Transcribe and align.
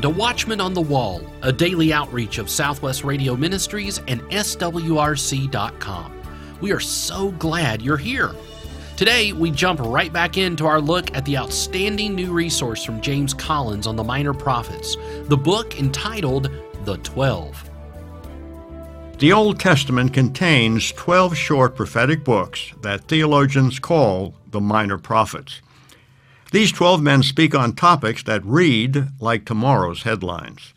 Welcome 0.00 0.14
to 0.14 0.18
Watchman 0.18 0.60
on 0.62 0.72
the 0.72 0.80
Wall, 0.80 1.20
a 1.42 1.52
daily 1.52 1.92
outreach 1.92 2.38
of 2.38 2.48
Southwest 2.48 3.04
Radio 3.04 3.36
Ministries 3.36 3.98
and 4.08 4.22
SWRC.com. 4.30 6.22
We 6.62 6.72
are 6.72 6.80
so 6.80 7.32
glad 7.32 7.82
you're 7.82 7.98
here. 7.98 8.34
Today, 8.96 9.34
we 9.34 9.50
jump 9.50 9.78
right 9.80 10.10
back 10.10 10.38
into 10.38 10.64
our 10.64 10.80
look 10.80 11.14
at 11.14 11.26
the 11.26 11.36
outstanding 11.36 12.14
new 12.14 12.32
resource 12.32 12.82
from 12.82 13.02
James 13.02 13.34
Collins 13.34 13.86
on 13.86 13.94
the 13.94 14.02
Minor 14.02 14.32
Prophets, 14.32 14.96
the 15.24 15.36
book 15.36 15.78
entitled 15.78 16.48
The 16.86 16.96
Twelve. 16.96 17.68
The 19.18 19.34
Old 19.34 19.60
Testament 19.60 20.14
contains 20.14 20.92
12 20.92 21.36
short 21.36 21.76
prophetic 21.76 22.24
books 22.24 22.72
that 22.80 23.04
theologians 23.04 23.78
call 23.78 24.32
the 24.50 24.62
Minor 24.62 24.96
Prophets. 24.96 25.60
These 26.52 26.72
12 26.72 27.00
men 27.00 27.22
speak 27.22 27.54
on 27.54 27.74
topics 27.74 28.24
that 28.24 28.44
read 28.44 29.06
like 29.20 29.44
tomorrow's 29.44 30.02
headlines. 30.02 30.74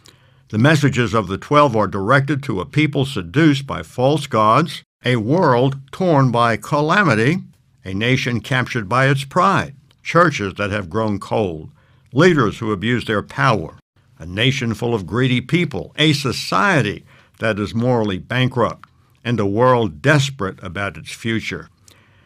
The 0.50 0.59
messages 0.59 1.16
of 1.16 1.27
the 1.27 1.40
12 1.40 1.76
are 1.76 1.88
directed 1.88 2.44
to 2.44 2.59
a 2.59 2.66
people 2.66 3.05
seduced 3.05 3.66
by 3.66 3.81
false 3.81 4.28
gods, 4.28 4.84
a 5.04 5.16
world 5.16 5.80
torn 5.91 6.31
by 6.31 6.58
calamity, 6.58 7.38
a 7.84 7.95
nation 7.95 8.40
captured 8.40 8.88
by 8.88 9.08
its 9.08 9.23
pride, 9.23 9.76
churches 10.04 10.54
that 10.59 10.70
have 10.70 10.91
grown 10.91 11.20
cold, 11.20 11.72
leaders 12.12 12.59
who 12.59 12.72
abuse 12.72 13.05
their 13.05 13.23
power, 13.23 13.80
a 14.20 14.28
nation 14.28 14.76
full 14.76 14.94
of 14.94 15.08
greedy 15.08 15.42
people, 15.42 15.92
a 15.98 16.14
society 16.14 17.03
that 17.40 17.58
is 17.58 17.73
morally 17.73 18.19
bankrupt, 18.19 18.88
and 19.23 19.40
a 19.40 19.45
world 19.47 20.03
desperate 20.03 20.62
about 20.62 20.97
its 20.97 21.12
future. 21.12 21.67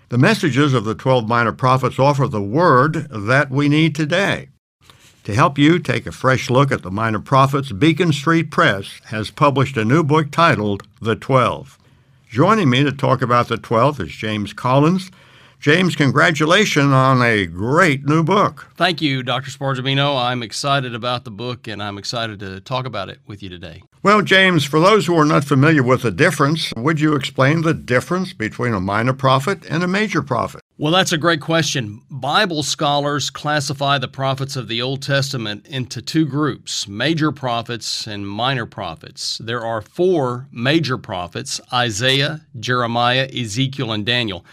The 0.10 0.18
messages 0.18 0.74
of 0.74 0.86
the 0.86 0.96
12 0.96 1.28
minor 1.28 1.52
prophets 1.52 2.00
offer 2.00 2.30
the 2.30 2.42
word 2.42 3.08
that 3.10 3.52
we 3.52 3.68
need 3.68 3.94
today. 3.94 4.48
To 5.26 5.36
help 5.36 5.58
you 5.58 5.80
take 5.80 6.08
a 6.08 6.14
fresh 6.14 6.50
look 6.50 6.72
at 6.72 6.82
the 6.82 6.90
minor 6.90 7.20
prophets, 7.20 7.74
Beacon 7.74 8.14
Street 8.14 8.50
Press 8.50 9.02
has 9.08 9.32
published 9.32 9.76
a 9.76 9.84
new 9.84 10.04
book 10.04 10.32
titled 10.32 10.84
The 11.02 11.18
Twelve. 11.18 11.78
Joining 12.30 12.70
me 12.70 12.86
to 12.86 12.94
talk 12.94 13.22
about 13.22 13.50
the 13.50 13.58
12 13.58 14.00
is 14.00 14.12
James 14.12 14.54
Collins. 14.54 15.12
James, 15.60 15.96
congratulations 15.96 16.94
on 16.94 17.22
a 17.24 17.48
great 17.48 18.06
new 18.06 18.24
book. 18.24 18.70
Thank 18.76 19.02
you, 19.02 19.24
Dr. 19.24 19.50
Spargimino. 19.50 20.16
I'm 20.16 20.44
excited 20.44 20.94
about 20.94 21.24
the 21.24 21.32
book 21.32 21.68
and 21.68 21.82
I'm 21.82 21.98
excited 21.98 22.40
to 22.42 22.62
talk 22.62 22.86
about 22.86 23.10
it 23.10 23.20
with 23.26 23.42
you 23.42 23.50
today. 23.50 23.82
Well, 24.04 24.22
James, 24.22 24.64
for 24.64 24.80
those 24.80 25.08
who 25.08 25.18
are 25.18 25.26
not 25.26 25.44
familiar 25.44 25.82
with 25.82 26.04
the 26.04 26.12
difference, 26.12 26.72
would 26.78 27.02
you 27.02 27.16
explain 27.16 27.64
the 27.64 27.74
difference 27.74 28.34
between 28.34 28.74
a 28.74 28.80
minor 28.80 29.14
prophet 29.14 29.66
and 29.68 29.84
a 29.84 29.88
major 29.88 30.22
prophet? 30.22 30.62
Well, 30.78 30.94
that's 30.94 31.12
a 31.12 31.18
great 31.18 31.42
question. 31.42 32.04
Bible 32.12 32.62
scholars 32.62 33.32
classify 33.32 33.98
the 33.98 34.08
prophets 34.08 34.56
of 34.56 34.68
the 34.68 34.80
Old 34.80 35.02
Testament 35.02 35.66
into 35.66 36.04
two 36.04 36.26
groups 36.26 36.88
major 36.88 37.32
prophets 37.32 38.06
and 38.06 38.30
minor 38.30 38.68
prophets. 38.68 39.40
There 39.40 39.66
are 39.66 39.82
four 39.82 40.48
major 40.52 41.00
prophets 41.00 41.60
Isaiah, 41.74 42.46
Jeremiah, 42.60 43.28
Ezekiel, 43.34 43.92
and 43.92 44.06
Daniel. 44.06 44.46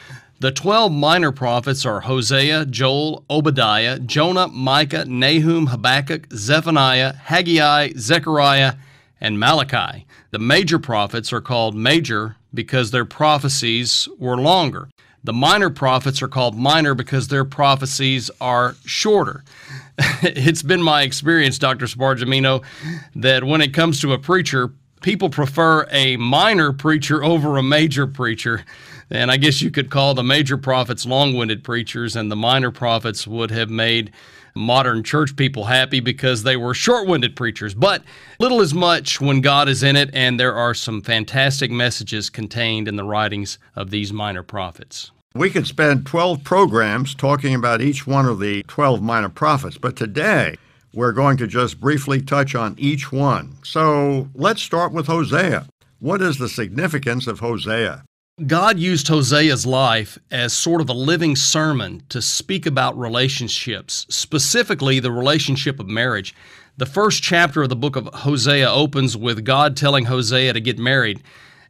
The 0.44 0.52
12 0.52 0.92
minor 0.92 1.32
prophets 1.32 1.86
are 1.86 2.02
Hosea, 2.02 2.66
Joel, 2.66 3.24
Obadiah, 3.30 3.98
Jonah, 3.98 4.48
Micah, 4.48 5.06
Nahum, 5.06 5.68
Habakkuk, 5.68 6.26
Zephaniah, 6.34 7.14
Haggai, 7.14 7.94
Zechariah, 7.96 8.74
and 9.22 9.40
Malachi. 9.40 10.06
The 10.32 10.38
major 10.38 10.78
prophets 10.78 11.32
are 11.32 11.40
called 11.40 11.74
major 11.74 12.36
because 12.52 12.90
their 12.90 13.06
prophecies 13.06 14.06
were 14.18 14.36
longer. 14.36 14.90
The 15.24 15.32
minor 15.32 15.70
prophets 15.70 16.20
are 16.20 16.28
called 16.28 16.58
minor 16.58 16.94
because 16.94 17.28
their 17.28 17.46
prophecies 17.46 18.30
are 18.38 18.76
shorter. 18.84 19.44
it's 20.22 20.62
been 20.62 20.82
my 20.82 21.04
experience, 21.04 21.58
Dr. 21.58 21.86
Spargimino, 21.86 22.62
that 23.16 23.44
when 23.44 23.62
it 23.62 23.72
comes 23.72 23.98
to 24.02 24.12
a 24.12 24.18
preacher, 24.18 24.74
people 25.00 25.30
prefer 25.30 25.86
a 25.90 26.18
minor 26.18 26.74
preacher 26.74 27.24
over 27.24 27.56
a 27.56 27.62
major 27.62 28.06
preacher. 28.06 28.62
And 29.10 29.30
I 29.30 29.36
guess 29.36 29.62
you 29.62 29.70
could 29.70 29.90
call 29.90 30.14
the 30.14 30.22
major 30.22 30.56
prophets 30.56 31.06
long 31.06 31.34
winded 31.34 31.62
preachers, 31.64 32.16
and 32.16 32.30
the 32.30 32.36
minor 32.36 32.70
prophets 32.70 33.26
would 33.26 33.50
have 33.50 33.70
made 33.70 34.12
modern 34.54 35.02
church 35.02 35.34
people 35.36 35.64
happy 35.64 36.00
because 36.00 36.42
they 36.42 36.56
were 36.56 36.74
short 36.74 37.08
winded 37.08 37.36
preachers. 37.36 37.74
But 37.74 38.02
little 38.38 38.60
is 38.60 38.72
much 38.72 39.20
when 39.20 39.40
God 39.40 39.68
is 39.68 39.82
in 39.82 39.96
it, 39.96 40.10
and 40.12 40.38
there 40.38 40.54
are 40.54 40.74
some 40.74 41.02
fantastic 41.02 41.70
messages 41.70 42.30
contained 42.30 42.88
in 42.88 42.96
the 42.96 43.04
writings 43.04 43.58
of 43.74 43.90
these 43.90 44.12
minor 44.12 44.42
prophets. 44.42 45.10
We 45.34 45.50
could 45.50 45.66
spend 45.66 46.06
12 46.06 46.44
programs 46.44 47.14
talking 47.14 47.54
about 47.54 47.80
each 47.80 48.06
one 48.06 48.26
of 48.26 48.38
the 48.38 48.62
12 48.68 49.02
minor 49.02 49.28
prophets, 49.28 49.76
but 49.76 49.96
today 49.96 50.56
we're 50.92 51.12
going 51.12 51.36
to 51.38 51.48
just 51.48 51.80
briefly 51.80 52.22
touch 52.22 52.54
on 52.54 52.76
each 52.78 53.10
one. 53.10 53.56
So 53.64 54.28
let's 54.34 54.62
start 54.62 54.92
with 54.92 55.08
Hosea. 55.08 55.66
What 55.98 56.22
is 56.22 56.38
the 56.38 56.48
significance 56.48 57.26
of 57.26 57.40
Hosea? 57.40 58.04
God 58.42 58.80
used 58.80 59.06
Hosea's 59.06 59.64
life 59.64 60.18
as 60.28 60.52
sort 60.52 60.80
of 60.80 60.88
a 60.88 60.92
living 60.92 61.36
sermon 61.36 62.02
to 62.08 62.20
speak 62.20 62.66
about 62.66 62.98
relationships, 62.98 64.06
specifically 64.08 64.98
the 64.98 65.12
relationship 65.12 65.78
of 65.78 65.86
marriage. 65.86 66.34
The 66.76 66.84
first 66.84 67.22
chapter 67.22 67.62
of 67.62 67.68
the 67.68 67.76
book 67.76 67.94
of 67.94 68.08
Hosea 68.12 68.68
opens 68.68 69.16
with 69.16 69.44
God 69.44 69.76
telling 69.76 70.06
Hosea 70.06 70.52
to 70.52 70.60
get 70.60 70.80
married. 70.80 71.22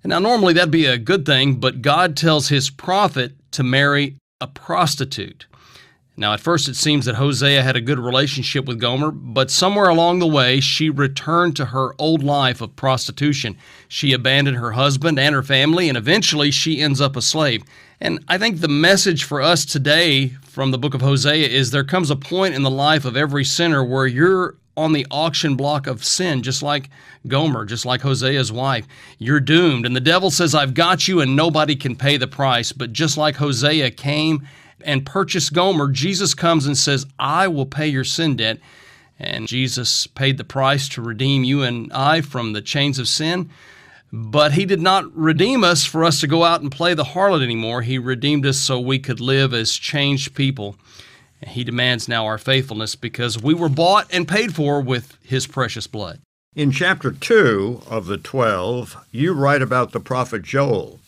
Now, 0.05 0.19
normally 0.19 0.55
that'd 0.55 0.71
be 0.71 0.87
a 0.87 0.97
good 0.97 1.27
thing, 1.27 1.57
but 1.57 1.83
God 1.83 2.17
tells 2.17 2.49
his 2.49 2.71
prophet 2.71 3.35
to 3.51 3.63
marry 3.63 4.17
a 4.41 4.47
prostitute. 4.47 5.45
Now, 6.17 6.33
at 6.33 6.41
first, 6.41 6.69
it 6.69 6.77
seems 6.77 7.07
that 7.07 7.17
Hosea 7.17 7.63
had 7.63 7.75
a 7.75 7.81
good 7.81 7.99
relationship 7.99 8.67
with 8.67 8.79
Gomer, 8.79 9.11
but 9.11 9.51
somewhere 9.51 9.89
along 9.89 10.21
the 10.21 10.29
way, 10.29 10.61
she 10.61 10.89
returned 10.89 11.57
to 11.57 11.67
her 11.67 11.93
old 11.99 12.23
life 12.23 12.61
of 12.61 12.77
prostitution. 12.77 13.57
She 13.89 14.13
abandoned 14.13 14.59
her 14.59 14.73
husband 14.73 15.19
and 15.19 15.35
her 15.35 15.43
family, 15.43 15.89
and 15.89 15.99
eventually 15.99 16.53
she 16.53 16.81
ends 16.81 17.01
up 17.01 17.17
a 17.17 17.23
slave. 17.23 17.65
And 18.01 18.25
I 18.29 18.39
think 18.39 18.61
the 18.61 18.69
message 18.69 19.25
for 19.25 19.43
us 19.43 19.65
today 19.65 20.29
from 20.43 20.71
the 20.71 20.79
book 20.79 20.95
of 20.95 21.01
Hosea 21.01 21.49
is 21.49 21.73
there 21.73 21.83
comes 21.83 22.11
a 22.11 22.17
point 22.17 22.55
in 22.55 22.63
the 22.63 22.71
life 22.71 23.05
of 23.05 23.17
every 23.17 23.45
sinner 23.45 23.83
where 23.83 24.07
you're 24.07 24.55
on 24.77 24.93
the 24.93 25.07
auction 25.11 25.57
block 25.57 25.89
of 25.89 26.05
sin, 26.05 26.45
just 26.45 26.63
like 26.63 26.91
Gomer, 27.27 27.65
just 27.65 27.85
like 27.85 28.03
Hosea's 28.03 28.53
wife. 28.53 28.87
You're 29.19 29.41
doomed. 29.41 29.85
And 29.85 29.97
the 29.97 30.01
devil 30.01 30.31
says, 30.31 30.55
I've 30.55 30.75
got 30.75 31.09
you, 31.09 31.21
and 31.21 31.35
nobody 31.35 31.75
can 31.75 31.97
pay 31.97 32.19
the 32.19 32.29
price. 32.29 32.71
But 32.71 32.93
just 32.93 33.17
like 33.17 33.35
Hosea 33.37 33.91
came 33.91 34.47
and 34.83 35.07
purchase 35.07 35.51
Gomer, 35.51 35.91
Jesus 35.91 36.35
comes 36.35 36.67
and 36.67 36.77
says, 36.77 37.07
I 37.19 37.49
will 37.49 37.67
pay 37.67 37.89
your 37.89 38.05
sin 38.05 38.37
debt. 38.37 38.59
And 39.19 39.47
Jesus 39.47 40.07
paid 40.07 40.39
the 40.39 40.45
price 40.45 40.89
to 40.91 41.03
redeem 41.03 41.45
you 41.45 41.63
and 41.63 41.93
I 41.93 42.21
from 42.21 42.53
the 42.53 42.63
chains 42.63 42.99
of 42.99 43.09
sin. 43.09 43.51
But 44.13 44.53
he 44.53 44.65
did 44.65 44.81
not 44.81 45.13
redeem 45.17 45.65
us 45.65 45.85
for 45.85 46.05
us 46.05 46.21
to 46.21 46.27
go 46.27 46.45
out 46.45 46.61
and 46.61 46.71
play 46.71 46.95
the 46.95 47.05
harlot 47.05 47.43
anymore. 47.43 47.83
He 47.83 47.99
redeemed 47.99 48.47
us 48.47 48.59
so 48.59 48.79
we 48.79 48.99
could 48.99 49.21
live 49.21 49.53
as 49.53 49.73
changed 49.73 50.35
people. 50.35 50.77
He 51.47 51.65
demands 51.65 52.09
now 52.09 52.27
our 52.27 52.39
faithfulness 52.39 52.95
because 52.95 53.43
we 53.43 53.55
were 53.55 53.69
bought 53.69 54.07
and 54.13 54.27
paid 54.27 54.55
for 54.55 54.81
with 54.81 55.19
his 55.23 55.47
precious 55.47 55.87
blood. 55.87 56.21
In 56.55 56.71
chapter 56.71 57.11
2 57.11 57.83
of 57.89 58.07
the 58.07 58.17
12, 58.17 59.05
you 59.11 59.33
write 59.33 59.63
about 59.63 59.91
the 59.91 59.99
prophet 59.99 60.43
Joel. 60.43 61.01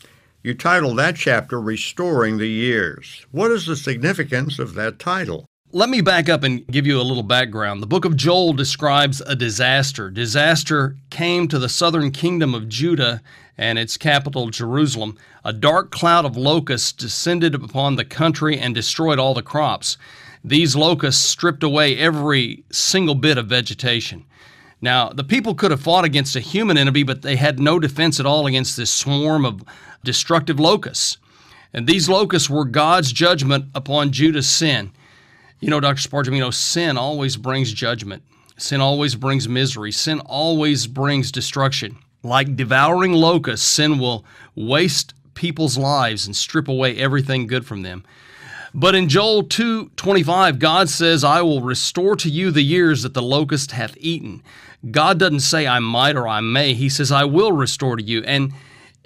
You 0.47 0.55
title 0.55 0.95
that 0.95 1.17
chapter 1.17 1.61
Restoring 1.61 2.39
the 2.39 2.47
Years. 2.47 3.27
What 3.33 3.51
is 3.51 3.67
the 3.67 3.75
significance 3.75 4.61
of 4.61 4.75
that 4.75 5.01
title? 5.01 5.45
Let 5.73 5.89
me 5.89 6.01
back 6.01 6.29
up 6.29 6.45
and 6.45 6.65
give 6.69 6.87
you 6.87 7.01
a 7.01 7.03
little 7.03 7.25
background. 7.25 7.83
The 7.83 7.89
book 7.89 8.05
of 8.05 8.17
Joel 8.17 8.53
describes 8.53 9.21
a 9.21 9.35
disaster. 9.35 10.09
Disaster 10.09 10.99
came 11.11 11.49
to 11.49 11.59
the 11.59 11.69
southern 11.69 12.13
kingdom 12.13 12.55
of 12.55 12.69
Judah 12.69 13.23
and 13.59 13.77
its 13.77 13.97
capital, 13.97 14.51
Jerusalem. 14.51 15.19
A 15.45 15.53
dark 15.53 15.91
cloud 15.91 16.25
of 16.25 16.37
locusts 16.37 16.93
descended 16.93 17.57
upon 17.57 17.97
the 17.97 18.05
country 18.05 18.57
and 18.57 18.73
destroyed 18.73 19.19
all 19.19 19.35
the 19.35 19.43
crops. 19.43 19.99
These 20.45 20.77
locusts 20.77 21.25
stripped 21.25 21.65
away 21.65 21.99
every 21.99 22.63
single 22.71 23.17
bit 23.17 23.37
of 23.37 23.49
vegetation. 23.49 24.25
Now, 24.81 25.09
the 25.09 25.25
people 25.25 25.55
could 25.55 25.71
have 25.71 25.81
fought 25.81 26.05
against 26.05 26.37
a 26.37 26.41
human 26.41 26.77
enemy, 26.77 27.03
but 27.03 27.23
they 27.23 27.37
had 27.37 27.59
no 27.59 27.79
defense 27.79 28.21
at 28.21 28.27
all 28.27 28.47
against 28.47 28.77
this 28.77 28.91
swarm 28.91 29.45
of 29.45 29.63
destructive 30.05 30.61
locusts. 30.61 31.19
And 31.73 31.87
these 31.87 32.09
locusts 32.09 32.51
were 32.51 32.65
God's 32.65 33.13
judgment 33.13 33.67
upon 33.75 34.13
Judah's 34.13 34.49
sin. 34.49 34.93
You 35.61 35.71
know, 35.71 35.81
Dr. 35.81 36.09
Spargimino, 36.09 36.53
sin 36.53 36.97
always 36.99 37.37
brings 37.37 37.73
judgment. 37.73 38.23
Sin 38.59 38.81
always 38.81 39.15
brings 39.15 39.49
misery. 39.49 39.93
Sin 39.93 40.21
always 40.21 40.87
brings 40.87 41.33
destruction. 41.33 41.99
Like 42.23 42.57
devouring 42.57 43.13
locusts, 43.13 43.67
sin 43.67 43.99
will 43.99 44.25
waste 44.55 45.15
people's 45.35 45.77
lives 45.77 46.27
and 46.27 46.35
strip 46.35 46.69
away 46.69 46.97
everything 46.97 47.47
good 47.47 47.67
from 47.67 47.83
them. 47.83 48.05
But 48.79 48.95
in 48.95 49.09
Joel 49.09 49.45
2:25, 49.45 50.59
God 50.59 50.91
says, 50.91 51.25
"I 51.25 51.41
will 51.41 51.63
restore 51.63 52.15
to 52.17 52.29
you 52.29 52.51
the 52.51 52.61
years 52.61 53.05
that 53.05 53.15
the 53.15 53.23
locust 53.23 53.71
hath 53.71 53.97
eaten." 53.99 54.43
God 54.91 55.19
doesn't 55.19 55.41
say 55.41 55.67
I 55.67 55.79
might 55.79 56.15
or 56.15 56.29
I 56.29 56.43
may. 56.43 56.75
He 56.75 56.91
says 56.91 57.11
I 57.11 57.25
will 57.25 57.53
restore 57.53 57.97
to 57.97 58.03
you. 58.03 58.23
And 58.25 58.53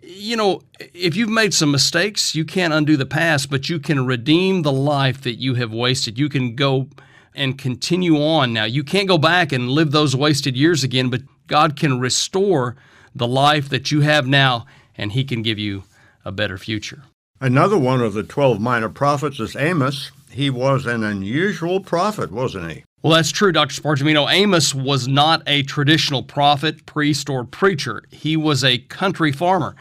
you 0.02 0.36
know, 0.36 0.62
if 0.92 1.14
you've 1.14 1.30
made 1.30 1.54
some 1.54 1.70
mistakes, 1.70 2.34
you 2.34 2.44
can't 2.44 2.74
undo 2.74 2.96
the 2.96 3.06
past, 3.06 3.48
but 3.48 3.68
you 3.68 3.78
can 3.78 4.04
redeem 4.04 4.62
the 4.62 4.72
life 4.72 5.20
that 5.20 5.38
you 5.38 5.54
have 5.54 5.72
wasted. 5.72 6.18
You 6.18 6.28
can 6.28 6.56
go 6.56 6.88
and 7.32 7.56
continue 7.56 8.20
on. 8.20 8.52
Now, 8.52 8.64
you 8.64 8.82
can't 8.82 9.06
go 9.06 9.18
back 9.18 9.52
and 9.52 9.70
live 9.70 9.92
those 9.92 10.16
wasted 10.16 10.56
years 10.56 10.82
again, 10.82 11.10
but 11.10 11.22
God 11.46 11.76
can 11.76 12.00
restore 12.00 12.74
the 13.14 13.28
life 13.28 13.68
that 13.68 13.92
you 13.92 14.00
have 14.00 14.26
now, 14.26 14.66
and 14.98 15.12
He 15.12 15.22
can 15.22 15.42
give 15.42 15.60
you 15.60 15.84
a 16.24 16.32
better 16.32 16.58
future. 16.58 17.04
Another 17.42 17.78
one 17.78 18.02
of 18.02 18.12
the 18.12 18.22
12 18.22 18.60
minor 18.60 18.90
prophets 18.90 19.40
is 19.40 19.56
Amos. 19.56 20.10
He 20.30 20.50
was 20.50 20.84
an 20.84 21.02
unusual 21.02 21.80
prophet, 21.80 22.30
wasn't 22.30 22.70
he? 22.70 22.84
Well, 23.02 23.14
that's 23.14 23.30
true, 23.30 23.50
Dr. 23.50 24.04
Know, 24.04 24.28
Amos 24.28 24.74
was 24.74 25.08
not 25.08 25.42
a 25.46 25.62
traditional 25.62 26.22
prophet, 26.22 26.84
priest, 26.84 27.30
or 27.30 27.44
preacher. 27.44 28.02
He 28.10 28.36
was 28.36 28.62
a 28.62 28.76
country 28.76 29.32
farmer. 29.32 29.74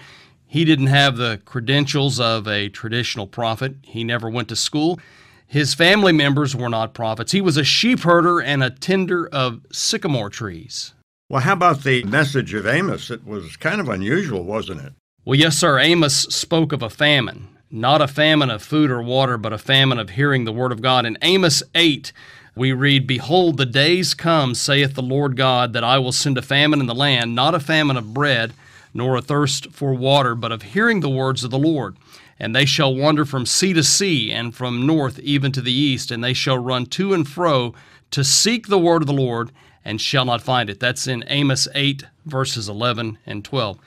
He 0.48 0.64
didn't 0.64 0.88
have 0.88 1.18
the 1.18 1.42
credentials 1.44 2.18
of 2.18 2.48
a 2.48 2.70
traditional 2.70 3.28
prophet. 3.28 3.76
He 3.82 4.06
never 4.06 4.30
went 4.30 4.48
to 4.48 4.56
school. 4.56 4.98
His 5.46 5.74
family 5.74 6.14
members 6.14 6.56
were 6.56 6.70
not 6.70 6.94
prophets. 6.94 7.34
He 7.34 7.42
was 7.42 7.58
a 7.58 7.66
sheep 7.66 8.00
herder 8.00 8.40
and 8.40 8.64
a 8.64 8.70
tender 8.70 9.28
of 9.28 9.66
sycamore 9.70 10.30
trees. 10.30 10.94
Well, 11.28 11.42
how 11.42 11.54
about 11.54 11.84
the 11.84 12.06
message 12.06 12.54
of 12.54 12.66
Amos? 12.66 13.12
It 13.12 13.28
was 13.28 13.58
kind 13.58 13.82
of 13.82 13.90
unusual, 13.90 14.46
wasn't 14.46 14.80
it? 14.82 14.94
Well, 15.26 15.38
yes, 15.38 15.58
sir. 15.58 15.78
Amos 15.80 16.16
spoke 16.16 16.72
of 16.72 16.82
a 16.82 16.90
famine, 16.90 17.50
not 17.70 18.02
a 18.02 18.08
famine 18.08 18.50
of 18.50 18.64
food 18.64 18.90
or 18.90 19.02
water, 19.02 19.38
but 19.38 19.52
a 19.52 19.58
famine 19.58 20.00
of 20.00 20.12
hearing 20.12 20.46
the 20.46 20.54
word 20.54 20.72
of 20.72 20.82
God. 20.82 21.06
In 21.06 21.18
Amos 21.22 21.62
8, 21.76 22.14
we 22.56 22.72
read, 22.72 23.06
Behold, 23.06 23.58
the 23.58 23.66
days 23.66 24.14
come, 24.14 24.56
saith 24.56 24.94
the 24.94 25.02
Lord 25.02 25.36
God, 25.36 25.74
that 25.74 25.84
I 25.84 26.00
will 26.00 26.14
send 26.14 26.38
a 26.38 26.42
famine 26.42 26.80
in 26.80 26.86
the 26.86 26.96
land, 26.96 27.36
not 27.36 27.54
a 27.54 27.60
famine 27.60 27.98
of 27.98 28.14
bread, 28.14 28.54
nor 28.94 29.18
a 29.18 29.22
thirst 29.22 29.72
for 29.74 29.94
water, 29.94 30.36
but 30.36 30.54
of 30.54 30.62
hearing 30.62 31.02
the 31.02 31.10
words 31.10 31.44
of 31.44 31.52
the 31.52 31.60
Lord. 31.60 31.98
And 32.40 32.56
they 32.56 32.66
shall 32.66 32.96
wander 32.96 33.26
from 33.26 33.46
sea 33.46 33.74
to 33.74 33.84
sea, 33.84 34.32
and 34.32 34.56
from 34.56 34.88
north 34.88 35.20
even 35.20 35.52
to 35.52 35.62
the 35.62 35.74
east, 35.74 36.12
and 36.12 36.24
they 36.24 36.34
shall 36.34 36.58
run 36.58 36.86
to 36.88 37.14
and 37.14 37.28
fro 37.28 37.76
to 38.12 38.24
seek 38.24 38.68
the 38.68 38.80
word 38.80 39.02
of 39.02 39.08
the 39.08 39.14
Lord, 39.14 39.52
and 39.84 40.00
shall 40.00 40.24
not 40.24 40.42
find 40.42 40.70
it. 40.70 40.80
That's 40.80 41.08
in 41.08 41.26
Amos 41.28 41.68
8, 41.76 42.06
verses 42.26 42.70
11 42.70 43.18
and 43.26 43.44
12. 43.44 43.78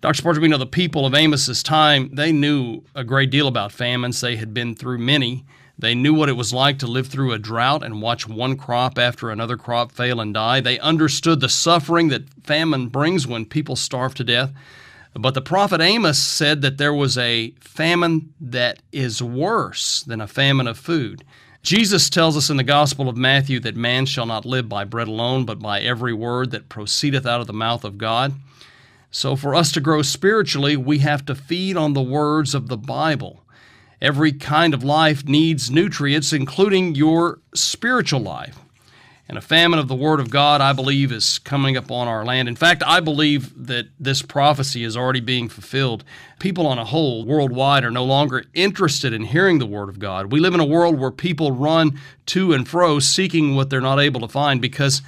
Dr. 0.00 0.22
Sparger, 0.22 0.40
we 0.40 0.48
know 0.48 0.56
the 0.56 0.66
people 0.66 1.04
of 1.04 1.14
Amos's 1.14 1.62
time, 1.62 2.08
they 2.14 2.32
knew 2.32 2.82
a 2.94 3.04
great 3.04 3.30
deal 3.30 3.46
about 3.46 3.70
famines. 3.70 4.20
They 4.20 4.36
had 4.36 4.54
been 4.54 4.74
through 4.74 4.98
many. 4.98 5.44
They 5.78 5.94
knew 5.94 6.14
what 6.14 6.30
it 6.30 6.36
was 6.36 6.54
like 6.54 6.78
to 6.78 6.86
live 6.86 7.08
through 7.08 7.32
a 7.32 7.38
drought 7.38 7.82
and 7.82 8.00
watch 8.00 8.26
one 8.26 8.56
crop 8.56 8.98
after 8.98 9.30
another 9.30 9.58
crop 9.58 9.92
fail 9.92 10.20
and 10.20 10.32
die. 10.32 10.60
They 10.60 10.78
understood 10.78 11.40
the 11.40 11.48
suffering 11.50 12.08
that 12.08 12.28
famine 12.44 12.88
brings 12.88 13.26
when 13.26 13.44
people 13.44 13.76
starve 13.76 14.14
to 14.14 14.24
death. 14.24 14.52
But 15.14 15.34
the 15.34 15.42
prophet 15.42 15.80
Amos 15.80 16.18
said 16.18 16.62
that 16.62 16.78
there 16.78 16.94
was 16.94 17.18
a 17.18 17.50
famine 17.60 18.32
that 18.40 18.80
is 18.92 19.22
worse 19.22 20.02
than 20.02 20.20
a 20.20 20.26
famine 20.26 20.66
of 20.66 20.78
food. 20.78 21.24
Jesus 21.62 22.08
tells 22.08 22.38
us 22.38 22.48
in 22.48 22.56
the 22.56 22.62
Gospel 22.62 23.08
of 23.08 23.18
Matthew 23.18 23.60
that 23.60 23.76
man 23.76 24.06
shall 24.06 24.26
not 24.26 24.46
live 24.46 24.66
by 24.68 24.84
bread 24.84 25.08
alone, 25.08 25.44
but 25.44 25.58
by 25.58 25.80
every 25.80 26.14
word 26.14 26.52
that 26.52 26.70
proceedeth 26.70 27.26
out 27.26 27.42
of 27.42 27.46
the 27.46 27.52
mouth 27.52 27.84
of 27.84 27.98
God. 27.98 28.32
So, 29.10 29.34
for 29.34 29.54
us 29.54 29.72
to 29.72 29.80
grow 29.80 30.02
spiritually, 30.02 30.76
we 30.76 30.98
have 30.98 31.24
to 31.26 31.34
feed 31.34 31.76
on 31.76 31.94
the 31.94 32.02
words 32.02 32.54
of 32.54 32.68
the 32.68 32.76
Bible. 32.76 33.44
Every 34.00 34.32
kind 34.32 34.72
of 34.72 34.84
life 34.84 35.24
needs 35.24 35.70
nutrients, 35.70 36.32
including 36.32 36.94
your 36.94 37.40
spiritual 37.54 38.20
life. 38.20 38.58
And 39.28 39.36
a 39.36 39.42
famine 39.42 39.78
of 39.78 39.88
the 39.88 39.94
Word 39.94 40.20
of 40.20 40.30
God, 40.30 40.60
I 40.60 40.72
believe, 40.72 41.12
is 41.12 41.38
coming 41.38 41.76
upon 41.76 42.08
our 42.08 42.24
land. 42.24 42.48
In 42.48 42.56
fact, 42.56 42.82
I 42.84 43.00
believe 43.00 43.66
that 43.66 43.88
this 43.98 44.22
prophecy 44.22 44.82
is 44.84 44.96
already 44.96 45.20
being 45.20 45.48
fulfilled. 45.48 46.02
People 46.38 46.66
on 46.66 46.78
a 46.78 46.84
whole 46.84 47.24
worldwide 47.24 47.84
are 47.84 47.92
no 47.92 48.04
longer 48.04 48.44
interested 48.54 49.12
in 49.12 49.22
hearing 49.22 49.58
the 49.58 49.66
Word 49.66 49.88
of 49.88 49.98
God. 49.98 50.32
We 50.32 50.40
live 50.40 50.54
in 50.54 50.60
a 50.60 50.64
world 50.64 50.98
where 50.98 51.12
people 51.12 51.52
run 51.52 51.98
to 52.26 52.52
and 52.52 52.66
fro 52.66 52.98
seeking 53.00 53.54
what 53.54 53.70
they're 53.70 53.80
not 53.80 54.00
able 54.00 54.20
to 54.20 54.28
find 54.28 54.60
because 54.60 55.02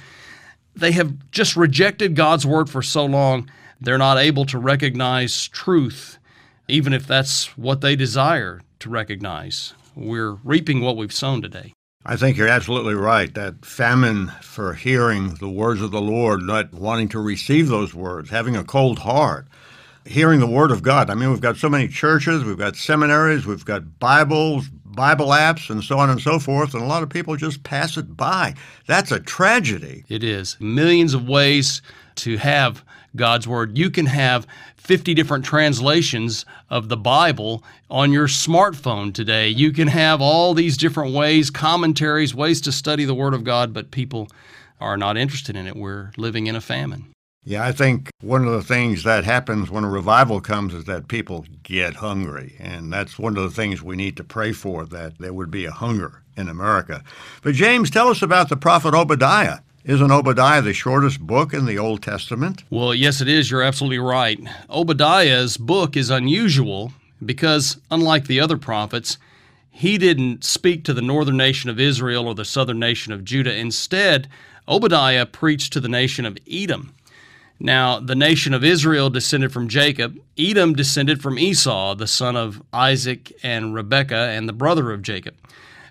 they 0.75 0.91
have 0.91 1.29
just 1.31 1.55
rejected 1.55 2.15
God's 2.15 2.45
Word 2.45 2.69
for 2.69 2.81
so 2.81 3.05
long 3.05 3.49
they're 3.83 3.97
not 3.97 4.17
able 4.17 4.45
to 4.45 4.57
recognize 4.57 5.47
truth, 5.49 6.17
even 6.67 6.93
if 6.93 7.05
that's 7.05 7.57
what 7.57 7.81
they 7.81 7.95
desire 7.95 8.61
to 8.79 8.89
recognize. 8.89 9.73
We're 9.95 10.33
reaping 10.43 10.81
what 10.81 10.97
we've 10.97 11.13
sown 11.13 11.41
today. 11.41 11.73
I 12.05 12.15
think 12.15 12.35
you're 12.35 12.47
absolutely 12.47 12.95
right. 12.95 13.33
That 13.33 13.65
famine 13.65 14.31
for 14.41 14.73
hearing 14.73 15.35
the 15.35 15.49
words 15.49 15.81
of 15.81 15.91
the 15.91 16.01
Lord, 16.01 16.41
not 16.41 16.73
wanting 16.73 17.09
to 17.09 17.19
receive 17.19 17.67
those 17.67 17.93
words, 17.93 18.29
having 18.29 18.55
a 18.55 18.63
cold 18.63 18.99
heart, 18.99 19.47
hearing 20.05 20.39
the 20.39 20.47
Word 20.47 20.71
of 20.71 20.83
God. 20.83 21.09
I 21.09 21.15
mean, 21.15 21.29
we've 21.29 21.39
got 21.39 21.57
so 21.57 21.69
many 21.69 21.87
churches, 21.87 22.43
we've 22.43 22.57
got 22.57 22.75
seminaries, 22.75 23.45
we've 23.45 23.63
got 23.63 23.99
Bibles, 23.99 24.67
Bible 24.85 25.27
apps, 25.27 25.69
and 25.69 25.83
so 25.83 25.97
on 25.97 26.09
and 26.09 26.19
so 26.19 26.39
forth, 26.39 26.73
and 26.73 26.83
a 26.83 26.87
lot 26.87 27.03
of 27.03 27.09
people 27.09 27.35
just 27.35 27.63
pass 27.63 27.97
it 27.97 28.17
by. 28.17 28.53
That's 28.85 29.11
a 29.11 29.19
tragedy. 29.19 30.03
It 30.09 30.23
is. 30.23 30.57
Millions 30.59 31.13
of 31.13 31.27
ways 31.27 31.81
to 32.15 32.37
have 32.37 32.83
God's 33.15 33.47
Word. 33.47 33.77
You 33.77 33.89
can 33.89 34.05
have 34.07 34.47
50 34.77 35.13
different 35.13 35.45
translations 35.45 36.45
of 36.69 36.89
the 36.89 36.97
Bible 36.97 37.63
on 37.89 38.11
your 38.11 38.27
smartphone 38.27 39.13
today. 39.13 39.47
You 39.47 39.71
can 39.71 39.87
have 39.87 40.21
all 40.21 40.53
these 40.53 40.77
different 40.77 41.13
ways, 41.13 41.49
commentaries, 41.49 42.35
ways 42.35 42.59
to 42.61 42.71
study 42.71 43.05
the 43.05 43.15
Word 43.15 43.33
of 43.33 43.43
God, 43.43 43.73
but 43.73 43.91
people 43.91 44.29
are 44.79 44.97
not 44.97 45.17
interested 45.17 45.55
in 45.55 45.67
it. 45.67 45.75
We're 45.75 46.11
living 46.17 46.47
in 46.47 46.55
a 46.55 46.61
famine. 46.61 47.13
Yeah, 47.45 47.65
I 47.65 47.73
think 47.73 48.09
one 48.21 48.45
of 48.45 48.53
the 48.53 48.63
things 48.63 49.03
that 49.03 49.25
happens 49.25 49.69
when 49.69 49.83
a 49.83 49.89
revival 49.89 50.39
comes 50.39 50.73
is 50.73 50.85
that 50.85 51.09
people 51.09 51.45
get 51.61 51.95
hungry. 51.95 52.55
And 52.57 52.91
that's 52.91 53.19
one 53.19 53.35
of 53.35 53.43
the 53.43 53.49
things 53.49 53.83
we 53.83 53.97
need 53.97 54.15
to 54.17 54.23
pray 54.23 54.53
for, 54.53 54.85
that 54.85 55.17
there 55.19 55.33
would 55.33 55.51
be 55.51 55.65
a 55.65 55.71
hunger 55.71 56.23
in 56.37 56.47
America. 56.47 57.03
But, 57.41 57.55
James, 57.55 57.89
tell 57.89 58.07
us 58.07 58.21
about 58.21 58.47
the 58.47 58.55
prophet 58.55 58.93
Obadiah. 58.93 59.59
Isn't 59.85 60.11
Obadiah 60.11 60.61
the 60.61 60.73
shortest 60.73 61.19
book 61.19 61.53
in 61.53 61.65
the 61.65 61.77
Old 61.77 62.01
Testament? 62.01 62.63
Well, 62.69 62.95
yes, 62.95 63.19
it 63.19 63.27
is. 63.27 63.51
You're 63.51 63.63
absolutely 63.63 63.99
right. 63.99 64.39
Obadiah's 64.69 65.57
book 65.57 65.97
is 65.97 66.09
unusual 66.09 66.93
because, 67.25 67.81
unlike 67.91 68.27
the 68.27 68.39
other 68.39 68.55
prophets, 68.55 69.17
he 69.69 69.97
didn't 69.97 70.45
speak 70.45 70.85
to 70.85 70.93
the 70.93 71.01
northern 71.01 71.35
nation 71.35 71.69
of 71.69 71.81
Israel 71.81 72.29
or 72.29 72.33
the 72.33 72.45
southern 72.45 72.79
nation 72.79 73.11
of 73.11 73.25
Judah. 73.25 73.53
Instead, 73.53 74.29
Obadiah 74.69 75.25
preached 75.25 75.73
to 75.73 75.81
the 75.81 75.89
nation 75.89 76.25
of 76.25 76.37
Edom. 76.49 76.95
Now, 77.59 77.99
the 77.99 78.15
nation 78.15 78.53
of 78.53 78.63
Israel 78.63 79.09
descended 79.09 79.51
from 79.51 79.67
Jacob. 79.67 80.17
Edom 80.37 80.75
descended 80.75 81.21
from 81.21 81.37
Esau, 81.37 81.95
the 81.95 82.07
son 82.07 82.37
of 82.37 82.63
Isaac 82.71 83.33
and 83.43 83.73
Rebekah, 83.73 84.15
and 84.15 84.47
the 84.47 84.53
brother 84.53 84.93
of 84.93 85.01
Jacob. 85.01 85.35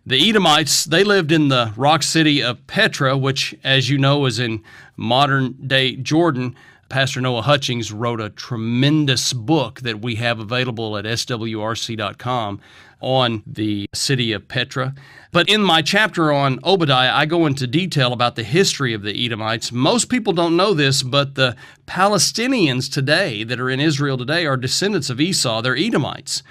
The 0.04 0.28
Edomites, 0.28 0.84
they 0.84 1.04
lived 1.04 1.30
in 1.30 1.46
the 1.46 1.72
rock 1.76 2.02
city 2.02 2.42
of 2.42 2.66
Petra, 2.66 3.16
which, 3.16 3.54
as 3.62 3.88
you 3.88 3.98
know, 3.98 4.26
is 4.26 4.40
in 4.40 4.64
modern 4.96 5.52
day 5.64 5.94
Jordan. 5.94 6.56
Pastor 6.88 7.20
Noah 7.20 7.42
Hutchings 7.42 7.92
wrote 7.92 8.20
a 8.20 8.28
tremendous 8.28 9.32
book 9.32 9.80
that 9.80 10.02
we 10.02 10.16
have 10.16 10.40
available 10.40 10.96
at 10.98 11.04
swrc.com 11.04 12.60
on 13.00 13.42
the 13.46 13.88
city 13.94 14.32
of 14.32 14.48
Petra. 14.48 14.94
But 15.30 15.48
in 15.48 15.62
my 15.62 15.82
chapter 15.82 16.32
on 16.32 16.58
Obadiah, 16.64 17.12
I 17.12 17.24
go 17.24 17.46
into 17.46 17.66
detail 17.68 18.12
about 18.12 18.34
the 18.34 18.42
history 18.42 18.94
of 18.94 19.02
the 19.02 19.24
Edomites. 19.24 19.70
Most 19.70 20.08
people 20.08 20.32
don't 20.32 20.56
know 20.56 20.74
this, 20.74 21.02
but 21.02 21.36
the 21.36 21.56
Palestinians 21.86 22.92
today 22.92 23.44
that 23.44 23.60
are 23.60 23.70
in 23.70 23.80
Israel 23.80 24.18
today 24.18 24.46
are 24.46 24.56
descendants 24.56 25.10
of 25.10 25.20
Esau. 25.20 25.62
They're 25.62 25.76
Edomites. 25.76 26.42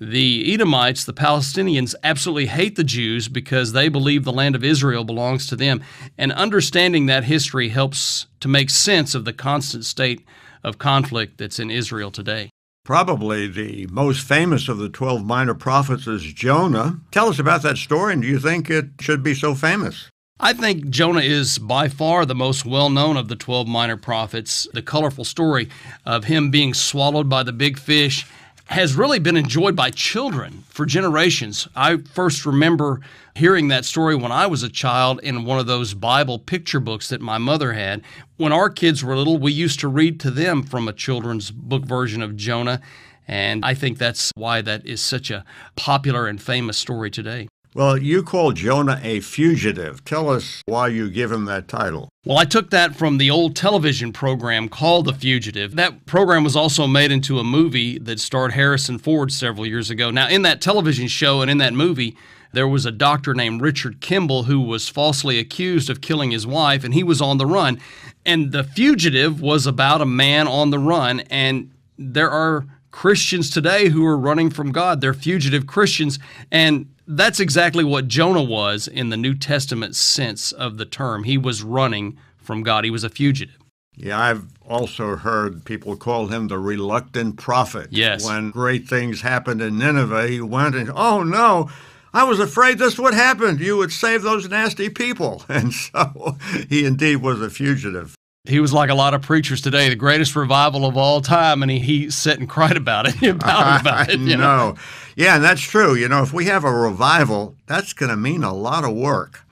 The 0.00 0.54
Edomites, 0.54 1.04
the 1.04 1.12
Palestinians, 1.12 1.94
absolutely 2.04 2.46
hate 2.46 2.76
the 2.76 2.84
Jews 2.84 3.26
because 3.26 3.72
they 3.72 3.88
believe 3.88 4.22
the 4.22 4.32
land 4.32 4.54
of 4.54 4.62
Israel 4.62 5.02
belongs 5.02 5.48
to 5.48 5.56
them. 5.56 5.82
And 6.16 6.30
understanding 6.32 7.06
that 7.06 7.24
history 7.24 7.70
helps 7.70 8.26
to 8.38 8.46
make 8.46 8.70
sense 8.70 9.16
of 9.16 9.24
the 9.24 9.32
constant 9.32 9.84
state 9.84 10.24
of 10.62 10.78
conflict 10.78 11.38
that's 11.38 11.58
in 11.58 11.70
Israel 11.70 12.12
today. 12.12 12.50
Probably 12.84 13.48
the 13.48 13.88
most 13.90 14.26
famous 14.26 14.68
of 14.68 14.78
the 14.78 14.88
12 14.88 15.24
minor 15.24 15.54
prophets 15.54 16.06
is 16.06 16.22
Jonah. 16.32 17.00
Tell 17.10 17.28
us 17.28 17.40
about 17.40 17.62
that 17.62 17.76
story, 17.76 18.12
and 18.12 18.22
do 18.22 18.28
you 18.28 18.38
think 18.38 18.70
it 18.70 18.86
should 19.00 19.24
be 19.24 19.34
so 19.34 19.54
famous? 19.54 20.08
I 20.40 20.52
think 20.52 20.88
Jonah 20.90 21.20
is 21.20 21.58
by 21.58 21.88
far 21.88 22.24
the 22.24 22.36
most 22.36 22.64
well 22.64 22.88
known 22.88 23.16
of 23.16 23.26
the 23.26 23.34
12 23.34 23.66
minor 23.66 23.96
prophets. 23.96 24.68
The 24.72 24.82
colorful 24.82 25.24
story 25.24 25.68
of 26.06 26.24
him 26.24 26.52
being 26.52 26.72
swallowed 26.72 27.28
by 27.28 27.42
the 27.42 27.52
big 27.52 27.76
fish 27.76 28.24
has 28.68 28.94
really 28.94 29.18
been 29.18 29.36
enjoyed 29.36 29.74
by 29.74 29.90
children 29.90 30.62
for 30.68 30.84
generations. 30.84 31.66
I 31.74 31.96
first 31.96 32.44
remember 32.44 33.00
hearing 33.34 33.68
that 33.68 33.86
story 33.86 34.14
when 34.14 34.30
I 34.30 34.46
was 34.46 34.62
a 34.62 34.68
child 34.68 35.20
in 35.22 35.46
one 35.46 35.58
of 35.58 35.66
those 35.66 35.94
Bible 35.94 36.38
picture 36.38 36.78
books 36.78 37.08
that 37.08 37.22
my 37.22 37.38
mother 37.38 37.72
had. 37.72 38.02
When 38.36 38.52
our 38.52 38.68
kids 38.68 39.02
were 39.02 39.16
little, 39.16 39.38
we 39.38 39.52
used 39.52 39.80
to 39.80 39.88
read 39.88 40.20
to 40.20 40.30
them 40.30 40.62
from 40.62 40.86
a 40.86 40.92
children's 40.92 41.50
book 41.50 41.86
version 41.86 42.20
of 42.20 42.36
Jonah. 42.36 42.82
And 43.26 43.64
I 43.64 43.72
think 43.72 43.96
that's 43.96 44.32
why 44.36 44.60
that 44.60 44.84
is 44.84 45.00
such 45.00 45.30
a 45.30 45.46
popular 45.74 46.26
and 46.26 46.40
famous 46.40 46.76
story 46.76 47.10
today. 47.10 47.48
Well, 47.78 47.96
you 47.96 48.24
call 48.24 48.50
Jonah 48.50 48.98
a 49.04 49.20
fugitive. 49.20 50.04
Tell 50.04 50.28
us 50.28 50.64
why 50.66 50.88
you 50.88 51.08
give 51.08 51.30
him 51.30 51.44
that 51.44 51.68
title. 51.68 52.08
Well, 52.26 52.36
I 52.36 52.44
took 52.44 52.70
that 52.70 52.96
from 52.96 53.18
the 53.18 53.30
old 53.30 53.54
television 53.54 54.12
program 54.12 54.68
called 54.68 55.04
The 55.04 55.12
Fugitive. 55.12 55.76
That 55.76 56.04
program 56.04 56.42
was 56.42 56.56
also 56.56 56.88
made 56.88 57.12
into 57.12 57.38
a 57.38 57.44
movie 57.44 57.96
that 58.00 58.18
starred 58.18 58.54
Harrison 58.54 58.98
Ford 58.98 59.30
several 59.30 59.64
years 59.64 59.90
ago. 59.90 60.10
Now, 60.10 60.26
in 60.28 60.42
that 60.42 60.60
television 60.60 61.06
show 61.06 61.40
and 61.40 61.48
in 61.48 61.58
that 61.58 61.72
movie, 61.72 62.16
There 62.50 62.66
was 62.66 62.84
a 62.86 62.90
doctor 62.90 63.32
named 63.34 63.60
Richard 63.60 64.00
Kimball 64.00 64.44
who 64.44 64.60
was 64.60 64.88
falsely 64.88 65.38
accused 65.38 65.90
of 65.90 66.00
killing 66.00 66.30
his 66.30 66.46
wife, 66.46 66.82
and 66.82 66.94
he 66.94 67.04
was 67.04 67.20
on 67.20 67.38
the 67.38 67.46
run. 67.46 67.78
And 68.24 68.52
The 68.52 68.64
Fugitive 68.64 69.40
was 69.40 69.66
about 69.66 70.00
a 70.00 70.06
man 70.06 70.48
on 70.48 70.70
the 70.70 70.78
run. 70.78 71.20
And 71.30 71.70
there 71.96 72.30
are 72.30 72.66
Christians 72.90 73.50
today 73.50 73.88
who 73.88 74.04
are 74.06 74.16
running 74.16 74.50
from 74.50 74.72
God. 74.72 75.00
They're 75.00 75.14
fugitive 75.14 75.66
Christians. 75.66 76.18
And 76.50 76.92
that's 77.06 77.40
exactly 77.40 77.84
what 77.84 78.08
Jonah 78.08 78.42
was 78.42 78.88
in 78.88 79.08
the 79.08 79.16
New 79.16 79.34
Testament 79.34 79.96
sense 79.96 80.52
of 80.52 80.76
the 80.78 80.84
term. 80.84 81.24
He 81.24 81.38
was 81.38 81.62
running 81.62 82.18
from 82.36 82.62
God, 82.62 82.84
he 82.84 82.90
was 82.90 83.04
a 83.04 83.10
fugitive. 83.10 83.58
Yeah, 83.94 84.18
I've 84.18 84.46
also 84.66 85.16
heard 85.16 85.64
people 85.64 85.96
call 85.96 86.28
him 86.28 86.48
the 86.48 86.58
reluctant 86.58 87.36
prophet. 87.36 87.88
Yes. 87.90 88.24
When 88.24 88.50
great 88.50 88.88
things 88.88 89.22
happened 89.22 89.60
in 89.60 89.76
Nineveh, 89.76 90.28
he 90.28 90.40
went 90.40 90.76
and, 90.76 90.90
oh 90.94 91.24
no, 91.24 91.68
I 92.14 92.24
was 92.24 92.40
afraid 92.40 92.78
this 92.78 92.98
would 92.98 93.14
happen. 93.14 93.58
You 93.58 93.76
would 93.78 93.92
save 93.92 94.22
those 94.22 94.48
nasty 94.48 94.88
people. 94.88 95.42
And 95.48 95.72
so 95.72 96.36
he 96.68 96.84
indeed 96.84 97.16
was 97.16 97.42
a 97.42 97.50
fugitive. 97.50 98.14
He 98.44 98.60
was 98.60 98.72
like 98.72 98.88
a 98.88 98.94
lot 98.94 99.14
of 99.14 99.22
preachers 99.22 99.60
today, 99.60 99.88
the 99.88 99.96
greatest 99.96 100.34
revival 100.34 100.86
of 100.86 100.96
all 100.96 101.20
time, 101.20 101.62
and 101.62 101.70
he, 101.70 101.78
he 101.78 102.10
sat 102.10 102.38
and 102.38 102.48
cried 102.48 102.76
about 102.76 103.06
it, 103.06 103.22
about, 103.22 103.80
about 103.80 104.10
it. 104.10 104.20
You 104.20 104.36
know? 104.36 104.76
Yeah, 105.16 105.36
and 105.36 105.44
that's 105.44 105.60
true. 105.60 105.94
You 105.94 106.08
know, 106.08 106.22
if 106.22 106.32
we 106.32 106.46
have 106.46 106.64
a 106.64 106.72
revival, 106.72 107.56
that's 107.66 107.92
going 107.92 108.10
to 108.10 108.16
mean 108.16 108.44
a 108.44 108.54
lot 108.54 108.84
of 108.84 108.94
work. 108.94 109.44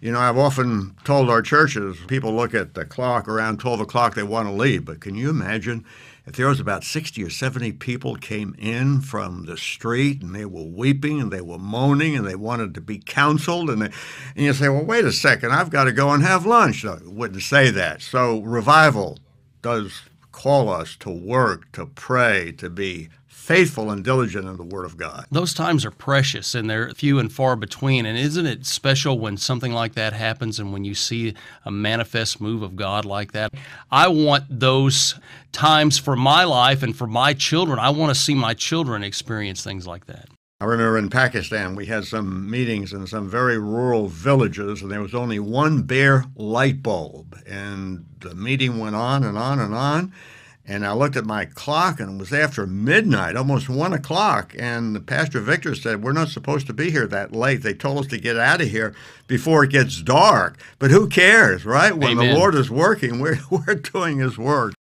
You 0.00 0.10
know, 0.10 0.18
I've 0.18 0.38
often 0.38 0.96
told 1.04 1.28
our 1.28 1.42
churches, 1.42 1.98
people 2.08 2.34
look 2.34 2.54
at 2.54 2.72
the 2.74 2.86
clock 2.86 3.28
around 3.28 3.60
12 3.60 3.80
o'clock, 3.80 4.14
they 4.14 4.22
want 4.22 4.48
to 4.48 4.52
leave. 4.52 4.86
But 4.86 5.00
can 5.00 5.14
you 5.14 5.28
imagine 5.28 5.84
if 6.26 6.36
there 6.36 6.48
was 6.48 6.60
about 6.60 6.84
60 6.84 7.22
or 7.24 7.30
70 7.30 7.72
people 7.72 8.16
came 8.16 8.54
in 8.58 9.00
from 9.00 9.46
the 9.46 9.56
street 9.56 10.22
and 10.22 10.34
they 10.34 10.44
were 10.44 10.62
weeping 10.62 11.20
and 11.20 11.32
they 11.32 11.40
were 11.40 11.58
moaning 11.58 12.16
and 12.16 12.26
they 12.26 12.34
wanted 12.34 12.74
to 12.74 12.80
be 12.80 12.98
counseled 12.98 13.70
and, 13.70 13.82
they, 13.82 13.90
and 14.36 14.44
you 14.44 14.52
say, 14.52 14.68
well, 14.68 14.84
wait 14.84 15.04
a 15.04 15.12
second, 15.12 15.52
I've 15.52 15.70
got 15.70 15.84
to 15.84 15.92
go 15.92 16.10
and 16.10 16.22
have 16.22 16.46
lunch. 16.46 16.84
No, 16.84 16.98
wouldn't 17.04 17.42
say 17.42 17.70
that. 17.70 18.02
So 18.02 18.40
revival 18.40 19.18
does 19.62 20.02
call 20.32 20.68
us 20.68 20.96
to 20.96 21.10
work, 21.10 21.70
to 21.72 21.86
pray, 21.86 22.52
to 22.52 22.70
be 22.70 23.08
faithful 23.50 23.90
and 23.90 24.04
diligent 24.04 24.46
in 24.46 24.56
the 24.56 24.62
Word 24.62 24.84
of 24.84 24.96
God. 24.96 25.26
Those 25.32 25.52
times 25.52 25.84
are 25.84 25.90
precious 25.90 26.54
and 26.54 26.70
they're 26.70 26.90
few 26.90 27.18
and 27.18 27.32
far 27.32 27.56
between. 27.56 28.06
And 28.06 28.16
isn't 28.16 28.46
it 28.46 28.64
special 28.64 29.18
when 29.18 29.36
something 29.36 29.72
like 29.72 29.94
that 29.94 30.12
happens 30.12 30.60
and 30.60 30.72
when 30.72 30.84
you 30.84 30.94
see 30.94 31.34
a 31.64 31.70
manifest 31.72 32.40
move 32.40 32.62
of 32.62 32.76
God 32.76 33.04
like 33.04 33.32
that? 33.32 33.52
I 33.90 34.06
want 34.06 34.44
those 34.48 35.16
times 35.50 35.98
for 35.98 36.14
my 36.14 36.44
life 36.44 36.84
and 36.84 36.96
for 36.96 37.08
my 37.08 37.34
children. 37.34 37.80
I 37.80 37.90
want 37.90 38.14
to 38.14 38.20
see 38.20 38.36
my 38.36 38.54
children 38.54 39.02
experience 39.02 39.64
things 39.64 39.84
like 39.84 40.06
that. 40.06 40.28
I 40.60 40.66
remember 40.66 40.98
in 40.98 41.10
Pakistan, 41.10 41.74
we 41.74 41.86
had 41.86 42.04
some 42.04 42.48
meetings 42.48 42.92
in 42.92 43.04
some 43.08 43.28
very 43.28 43.58
rural 43.58 44.06
villages, 44.06 44.80
and 44.80 44.92
there 44.92 45.00
was 45.00 45.14
only 45.14 45.40
one 45.40 45.82
bare 45.82 46.24
light 46.36 46.84
bulb. 46.84 47.36
And 47.48 48.04
the 48.20 48.36
meeting 48.36 48.78
went 48.78 48.94
on 48.94 49.24
and 49.24 49.36
on 49.36 49.58
and 49.58 49.74
on. 49.74 50.12
And 50.70 50.86
I 50.86 50.92
looked 50.92 51.16
at 51.16 51.26
my 51.26 51.46
clock 51.46 51.98
and 51.98 52.14
it 52.14 52.18
was 52.20 52.32
after 52.32 52.64
midnight, 52.64 53.34
almost 53.34 53.68
one 53.68 53.92
o'clock. 53.92 54.54
And 54.56 55.04
Pastor 55.04 55.40
Victor 55.40 55.74
said, 55.74 56.04
We're 56.04 56.12
not 56.12 56.28
supposed 56.28 56.68
to 56.68 56.72
be 56.72 56.92
here 56.92 57.08
that 57.08 57.32
late. 57.32 57.64
They 57.64 57.74
told 57.74 57.98
us 57.98 58.06
to 58.12 58.18
get 58.18 58.36
out 58.36 58.60
of 58.60 58.68
here 58.68 58.94
before 59.26 59.64
it 59.64 59.72
gets 59.72 60.00
dark. 60.00 60.58
But 60.78 60.92
who 60.92 61.08
cares, 61.08 61.64
right? 61.64 61.92
When 61.92 62.12
Amen. 62.12 62.28
the 62.28 62.38
Lord 62.38 62.54
is 62.54 62.70
working, 62.70 63.18
we're, 63.18 63.40
we're 63.50 63.74
doing 63.74 64.18
his 64.18 64.38
work. 64.38 64.74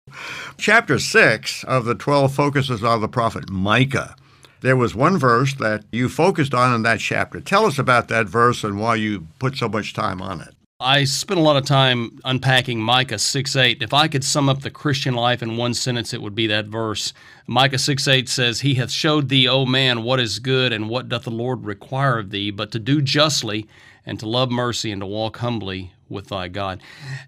Chapter 0.59 0.99
6 0.99 1.65
of 1.65 1.87
the 1.87 1.95
12 1.95 2.35
focuses 2.35 2.85
on 2.85 3.01
the 3.01 3.09
prophet 3.09 3.49
Micah. 3.49 4.15
There 4.61 4.77
was 4.77 4.95
one 4.95 5.17
verse 5.17 5.55
that 5.55 5.85
you 5.91 6.11
focused 6.11 6.53
on 6.53 6.75
in 6.75 6.83
that 6.83 7.01
chapter. 7.01 7.41
Tell 7.41 7.65
us 7.65 7.79
about 7.79 8.09
that 8.09 8.27
verse 8.27 8.63
and 8.63 8.79
why 8.79 8.97
you 8.97 9.27
put 9.39 9.57
so 9.57 9.71
much 9.71 9.95
time 9.95 10.21
on 10.21 10.43
it. 10.43 10.55
I 10.81 11.03
spent 11.03 11.41
a 11.41 11.43
lot 11.43 11.57
of 11.57 11.65
time 11.65 12.21
unpacking 12.25 12.81
Micah 12.81 13.19
6 13.19 13.57
8. 13.57 13.83
If 13.83 13.93
I 13.93 14.07
could 14.07 14.23
sum 14.23 14.49
up 14.49 14.61
the 14.61 14.71
Christian 14.71 15.13
life 15.15 15.43
in 15.43 15.57
one 15.57 15.75
sentence, 15.75 16.15
it 16.15 16.23
would 16.23 16.37
be 16.37 16.47
that 16.47 16.67
verse. 16.67 17.13
Micah 17.49 17.81
6 17.81 18.07
8 18.07 18.29
says, 18.29 18.61
He 18.61 18.75
hath 18.75 18.93
showed 18.93 19.29
thee, 19.29 19.49
O 19.49 19.67
man, 19.67 20.05
what 20.05 20.21
is 20.21 20.39
good, 20.39 20.73
and 20.73 20.89
what 20.89 21.09
doth 21.09 21.25
the 21.25 21.33
Lord 21.33 21.65
require 21.65 22.21
of 22.21 22.31
thee, 22.31 22.53
but 22.53 22.71
to 22.71 22.79
do 22.79 23.03
justly, 23.03 23.67
and 24.07 24.21
to 24.21 24.29
love 24.29 24.53
mercy, 24.53 24.93
and 24.93 25.01
to 25.01 25.07
walk 25.07 25.39
humbly 25.39 25.95
with 26.09 26.29
thy 26.29 26.47
God. 26.47 26.81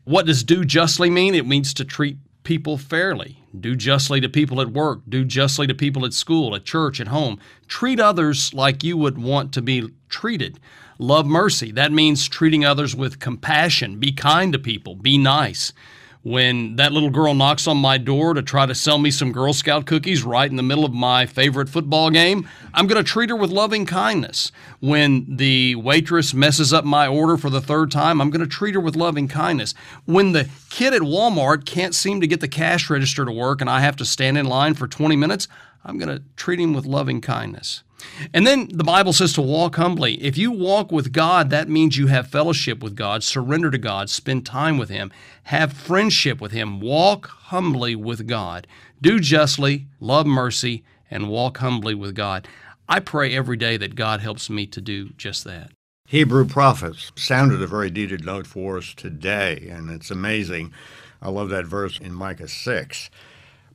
What 0.04 0.26
does 0.26 0.44
do 0.44 0.64
justly 0.64 1.10
mean? 1.10 1.34
It 1.34 1.44
means 1.44 1.74
to 1.74 1.84
treat 1.84 2.18
people 2.42 2.78
fairly. 2.78 3.42
Do 3.58 3.74
justly 3.74 4.20
to 4.20 4.28
people 4.28 4.60
at 4.60 4.70
work. 4.70 5.00
Do 5.08 5.24
justly 5.24 5.66
to 5.66 5.74
people 5.74 6.04
at 6.04 6.12
school, 6.12 6.54
at 6.54 6.64
church, 6.64 7.00
at 7.00 7.08
home. 7.08 7.38
Treat 7.66 7.98
others 7.98 8.54
like 8.54 8.84
you 8.84 8.96
would 8.96 9.18
want 9.18 9.52
to 9.54 9.62
be 9.62 9.90
treated. 10.08 10.60
Love 10.98 11.26
mercy. 11.26 11.72
That 11.72 11.92
means 11.92 12.28
treating 12.28 12.64
others 12.64 12.94
with 12.94 13.20
compassion. 13.20 13.98
Be 13.98 14.12
kind 14.12 14.52
to 14.52 14.58
people. 14.58 14.94
Be 14.94 15.18
nice. 15.18 15.72
When 16.22 16.76
that 16.76 16.92
little 16.92 17.08
girl 17.08 17.32
knocks 17.32 17.66
on 17.66 17.78
my 17.78 17.96
door 17.96 18.34
to 18.34 18.42
try 18.42 18.66
to 18.66 18.74
sell 18.74 18.98
me 18.98 19.10
some 19.10 19.32
Girl 19.32 19.54
Scout 19.54 19.86
cookies 19.86 20.22
right 20.22 20.50
in 20.50 20.56
the 20.56 20.62
middle 20.62 20.84
of 20.84 20.92
my 20.92 21.24
favorite 21.24 21.70
football 21.70 22.10
game, 22.10 22.46
I'm 22.74 22.86
going 22.86 23.02
to 23.02 23.08
treat 23.08 23.30
her 23.30 23.36
with 23.36 23.50
loving 23.50 23.86
kindness. 23.86 24.52
When 24.80 25.24
the 25.36 25.76
waitress 25.76 26.34
messes 26.34 26.74
up 26.74 26.84
my 26.84 27.06
order 27.06 27.38
for 27.38 27.48
the 27.48 27.62
third 27.62 27.90
time, 27.90 28.20
I'm 28.20 28.28
going 28.28 28.42
to 28.42 28.46
treat 28.46 28.74
her 28.74 28.80
with 28.80 28.96
loving 28.96 29.28
kindness. 29.28 29.72
When 30.04 30.32
the 30.32 30.50
kid 30.68 30.92
at 30.92 31.00
Walmart 31.00 31.64
can't 31.64 31.94
seem 31.94 32.20
to 32.20 32.26
get 32.26 32.40
the 32.40 32.48
cash 32.48 32.90
register 32.90 33.24
to 33.24 33.32
work 33.32 33.62
and 33.62 33.70
I 33.70 33.80
have 33.80 33.96
to 33.96 34.04
stand 34.04 34.36
in 34.36 34.44
line 34.44 34.74
for 34.74 34.86
20 34.86 35.16
minutes, 35.16 35.48
I'm 35.86 35.96
going 35.96 36.14
to 36.14 36.22
treat 36.36 36.60
him 36.60 36.74
with 36.74 36.84
loving 36.84 37.22
kindness. 37.22 37.82
And 38.32 38.46
then 38.46 38.68
the 38.72 38.84
Bible 38.84 39.12
says 39.12 39.32
to 39.34 39.42
walk 39.42 39.76
humbly. 39.76 40.22
If 40.22 40.36
you 40.36 40.50
walk 40.50 40.92
with 40.92 41.12
God, 41.12 41.50
that 41.50 41.68
means 41.68 41.96
you 41.96 42.08
have 42.08 42.28
fellowship 42.28 42.82
with 42.82 42.94
God, 42.94 43.22
surrender 43.22 43.70
to 43.70 43.78
God, 43.78 44.10
spend 44.10 44.46
time 44.46 44.78
with 44.78 44.88
Him, 44.88 45.12
have 45.44 45.72
friendship 45.72 46.40
with 46.40 46.52
Him, 46.52 46.80
walk 46.80 47.26
humbly 47.28 47.94
with 47.94 48.26
God, 48.26 48.66
do 49.00 49.20
justly, 49.20 49.86
love 49.98 50.26
mercy, 50.26 50.84
and 51.10 51.28
walk 51.28 51.58
humbly 51.58 51.94
with 51.94 52.14
God. 52.14 52.46
I 52.88 53.00
pray 53.00 53.34
every 53.34 53.56
day 53.56 53.76
that 53.76 53.94
God 53.94 54.20
helps 54.20 54.50
me 54.50 54.66
to 54.66 54.80
do 54.80 55.10
just 55.16 55.44
that. 55.44 55.70
Hebrew 56.06 56.44
prophets 56.44 57.12
sounded 57.14 57.62
a 57.62 57.66
very 57.68 57.88
needed 57.88 58.24
note 58.24 58.46
for 58.46 58.78
us 58.78 58.94
today, 58.94 59.68
and 59.70 59.90
it's 59.90 60.10
amazing. 60.10 60.72
I 61.22 61.30
love 61.30 61.50
that 61.50 61.66
verse 61.66 62.00
in 62.00 62.12
Micah 62.12 62.48
6. 62.48 63.10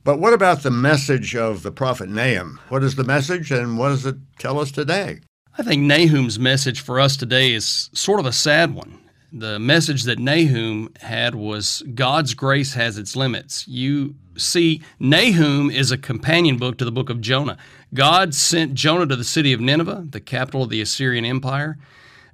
But 0.06 0.20
what 0.20 0.32
about 0.32 0.62
the 0.62 0.70
message 0.70 1.34
of 1.34 1.64
the 1.64 1.72
prophet 1.72 2.08
Nahum? 2.08 2.60
What 2.68 2.84
is 2.84 2.94
the 2.94 3.02
message 3.02 3.50
and 3.50 3.76
what 3.76 3.88
does 3.88 4.06
it 4.06 4.14
tell 4.38 4.60
us 4.60 4.70
today? 4.70 5.18
I 5.58 5.64
think 5.64 5.82
Nahum's 5.82 6.38
message 6.38 6.80
for 6.80 7.00
us 7.00 7.16
today 7.16 7.52
is 7.52 7.90
sort 7.92 8.20
of 8.20 8.26
a 8.26 8.32
sad 8.32 8.72
one. 8.72 9.00
The 9.32 9.58
message 9.58 10.04
that 10.04 10.20
Nahum 10.20 10.92
had 11.00 11.34
was 11.34 11.82
God's 11.92 12.34
grace 12.34 12.74
has 12.74 12.98
its 12.98 13.16
limits. 13.16 13.66
You 13.66 14.14
see, 14.36 14.80
Nahum 15.00 15.72
is 15.72 15.90
a 15.90 15.98
companion 15.98 16.56
book 16.56 16.78
to 16.78 16.84
the 16.84 16.92
book 16.92 17.10
of 17.10 17.20
Jonah. 17.20 17.58
God 17.92 18.32
sent 18.32 18.74
Jonah 18.74 19.06
to 19.06 19.16
the 19.16 19.24
city 19.24 19.52
of 19.52 19.60
Nineveh, 19.60 20.06
the 20.10 20.20
capital 20.20 20.62
of 20.62 20.70
the 20.70 20.80
Assyrian 20.80 21.24
Empire. 21.24 21.78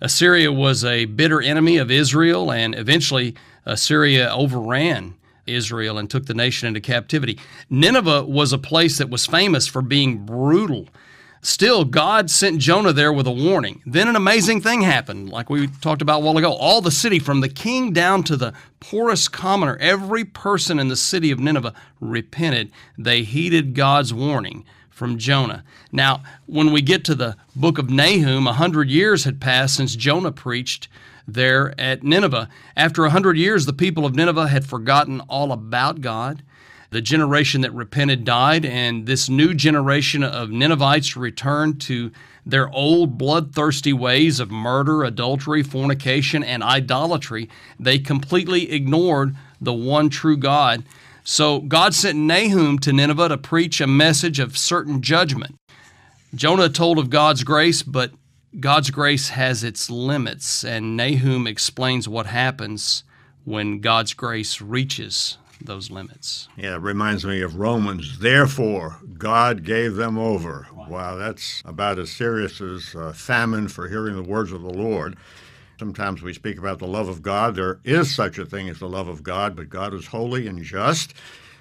Assyria 0.03 0.53
was 0.53 0.85
a 0.85 1.07
bitter 1.07 1.41
enemy 1.41 1.79
of 1.79 1.91
Israel, 1.91 2.53
and 2.53 2.75
eventually 2.75 3.35
Assyria 3.65 4.31
overran 4.31 5.15
Israel 5.55 5.99
and 5.99 6.09
took 6.09 6.27
the 6.27 6.35
nation 6.35 6.69
into 6.69 6.81
captivity. 6.81 7.39
Nineveh 7.71 8.25
was 8.25 8.53
a 8.53 8.59
place 8.59 8.99
that 8.99 9.11
was 9.11 9.27
famous 9.27 9.67
for 9.67 9.83
being 9.83 10.25
brutal. 10.25 10.89
Still, 11.45 11.85
God 11.85 12.31
sent 12.31 12.61
Jonah 12.61 12.93
there 12.93 13.13
with 13.13 13.27
a 13.27 13.33
warning. 13.33 13.83
Then 13.85 14.07
an 14.07 14.15
amazing 14.15 14.61
thing 14.61 14.83
happened, 14.83 15.29
like 15.29 15.51
we 15.51 15.67
talked 15.67 16.01
about 16.01 16.21
a 16.21 16.25
while 16.25 16.39
ago. 16.39 16.53
All 16.53 16.81
the 16.81 16.93
city, 16.93 17.19
from 17.19 17.41
the 17.41 17.49
king 17.49 17.93
down 17.93 18.23
to 18.25 18.37
the 18.37 18.53
poorest 18.79 19.33
commoner, 19.33 19.77
every 19.81 20.25
person 20.25 20.79
in 20.79 20.87
the 20.87 20.95
city 20.95 21.33
of 21.33 21.41
Nineveh 21.41 21.75
repented. 22.01 22.71
They 22.97 23.25
heeded 23.25 23.75
God's 23.75 24.15
warning 24.15 24.65
from 24.89 25.19
Jonah. 25.19 25.65
Now, 25.91 26.23
when 26.47 26.71
we 26.71 26.81
get 26.81 27.05
to 27.07 27.15
the 27.17 27.37
book 27.57 27.77
of 27.77 27.91
Nahum, 27.91 28.47
a 28.47 28.53
hundred 28.53 28.89
years 28.89 29.25
had 29.25 29.41
passed 29.41 29.75
since 29.75 29.97
Jonah 29.97 30.31
preached 30.31 30.87
there 31.27 31.79
at 31.81 32.03
Nineveh. 32.03 32.49
After 32.77 33.05
a 33.05 33.11
hundred 33.11 33.37
years, 33.37 33.67
the 33.67 33.73
people 33.73 34.05
of 34.05 34.15
Nineveh 34.15 34.49
had 34.49 34.65
forgotten 34.65 35.21
all 35.23 35.53
about 35.53 36.01
God. 36.01 36.43
The 36.91 37.01
generation 37.01 37.63
that 37.63 37.73
repented 37.73 38.25
died, 38.25 38.67
and 38.67 39.07
this 39.07 39.29
new 39.29 39.55
generation 39.55 40.23
of 40.23 40.51
Ninevites 40.51 41.17
returned 41.17 41.81
to 41.83 42.13
their 42.45 42.69
old 42.69 43.17
bloodthirsty 43.17 43.95
ways 43.95 44.41
of 44.41 44.51
murder, 44.51 45.03
adultery, 45.03 45.63
fornication, 45.63 46.45
and 46.45 46.63
idolatry. 46.63 47.49
They 47.81 47.99
completely 47.99 48.71
ignored 48.71 49.35
the 49.61 49.73
one 49.73 50.11
true 50.11 50.37
God. 50.37 50.85
So 51.25 51.61
God 51.61 51.95
sent 51.95 52.19
Nahum 52.19 52.79
to 52.81 52.93
Nineveh 52.93 53.29
to 53.29 53.39
preach 53.39 53.81
a 53.81 53.87
message 53.87 54.39
of 54.39 54.59
certain 54.59 55.01
judgment. 55.01 55.55
Jonah 56.35 56.69
told 56.69 56.99
of 56.99 57.11
God's 57.11 57.45
grace, 57.45 57.83
but 57.83 58.11
God's 58.61 58.91
grace 58.91 59.31
has 59.31 59.65
its 59.65 59.89
limits, 59.89 60.63
and 60.63 60.97
Nahum 60.97 61.47
explains 61.47 62.07
what 62.07 62.27
happens 62.27 63.03
when 63.45 63.81
God's 63.81 64.13
grace 64.13 64.61
reaches 64.61 65.39
those 65.61 65.91
limits. 65.91 66.49
Yeah, 66.57 66.75
it 66.75 66.83
reminds 66.83 67.25
me 67.25 67.41
of 67.41 67.57
Romans. 67.57 68.19
Therefore, 68.19 68.99
God 69.17 69.65
gave 69.65 69.95
them 69.95 70.19
over. 70.19 70.67
Wow, 70.75 71.17
that's 71.17 71.63
about 71.65 71.99
as 71.99 72.11
serious 72.11 72.61
as 72.61 72.95
uh, 72.95 73.13
famine 73.13 73.69
for 73.69 73.89
hearing 73.89 74.17
the 74.17 74.23
words 74.23 74.53
of 74.53 74.63
the 74.63 74.73
Lord. 74.73 75.17
Sometimes 75.79 76.23
we 76.23 76.35
speak 76.35 76.59
about 76.59 76.79
the 76.79 76.87
love 76.87 77.09
of 77.09 77.23
God. 77.23 77.55
There 77.55 77.81
is 77.85 78.15
such 78.15 78.39
a 78.39 78.45
thing 78.45 78.69
as 78.69 78.79
the 78.79 78.89
love 78.89 79.09
of 79.09 79.23
God, 79.23 79.57
but 79.57 79.71
God 79.71 79.95
is 79.95 80.09
holy 80.09 80.47
and 80.47 80.63
just. 80.63 81.15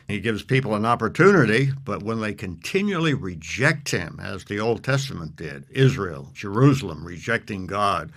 He 0.07 0.19
gives 0.19 0.43
people 0.43 0.75
an 0.75 0.85
opportunity, 0.85 1.71
but 1.85 2.03
when 2.03 2.19
they 2.19 2.33
continually 2.33 3.13
reject 3.13 3.91
Him, 3.91 4.19
as 4.21 4.45
the 4.45 4.59
Old 4.59 4.83
Testament 4.83 5.35
did, 5.35 5.65
Israel, 5.69 6.29
Jerusalem, 6.33 7.05
rejecting 7.05 7.67
God, 7.67 8.11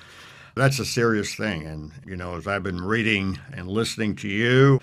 that's 0.55 0.79
a 0.79 0.85
serious 0.85 1.35
thing. 1.35 1.67
And, 1.67 1.93
you 2.07 2.17
know, 2.17 2.37
as 2.37 2.47
I've 2.47 2.63
been 2.63 2.83
reading 2.83 3.39
and 3.53 3.69
listening 3.69 4.17
to 4.17 4.29
you, 4.29 4.81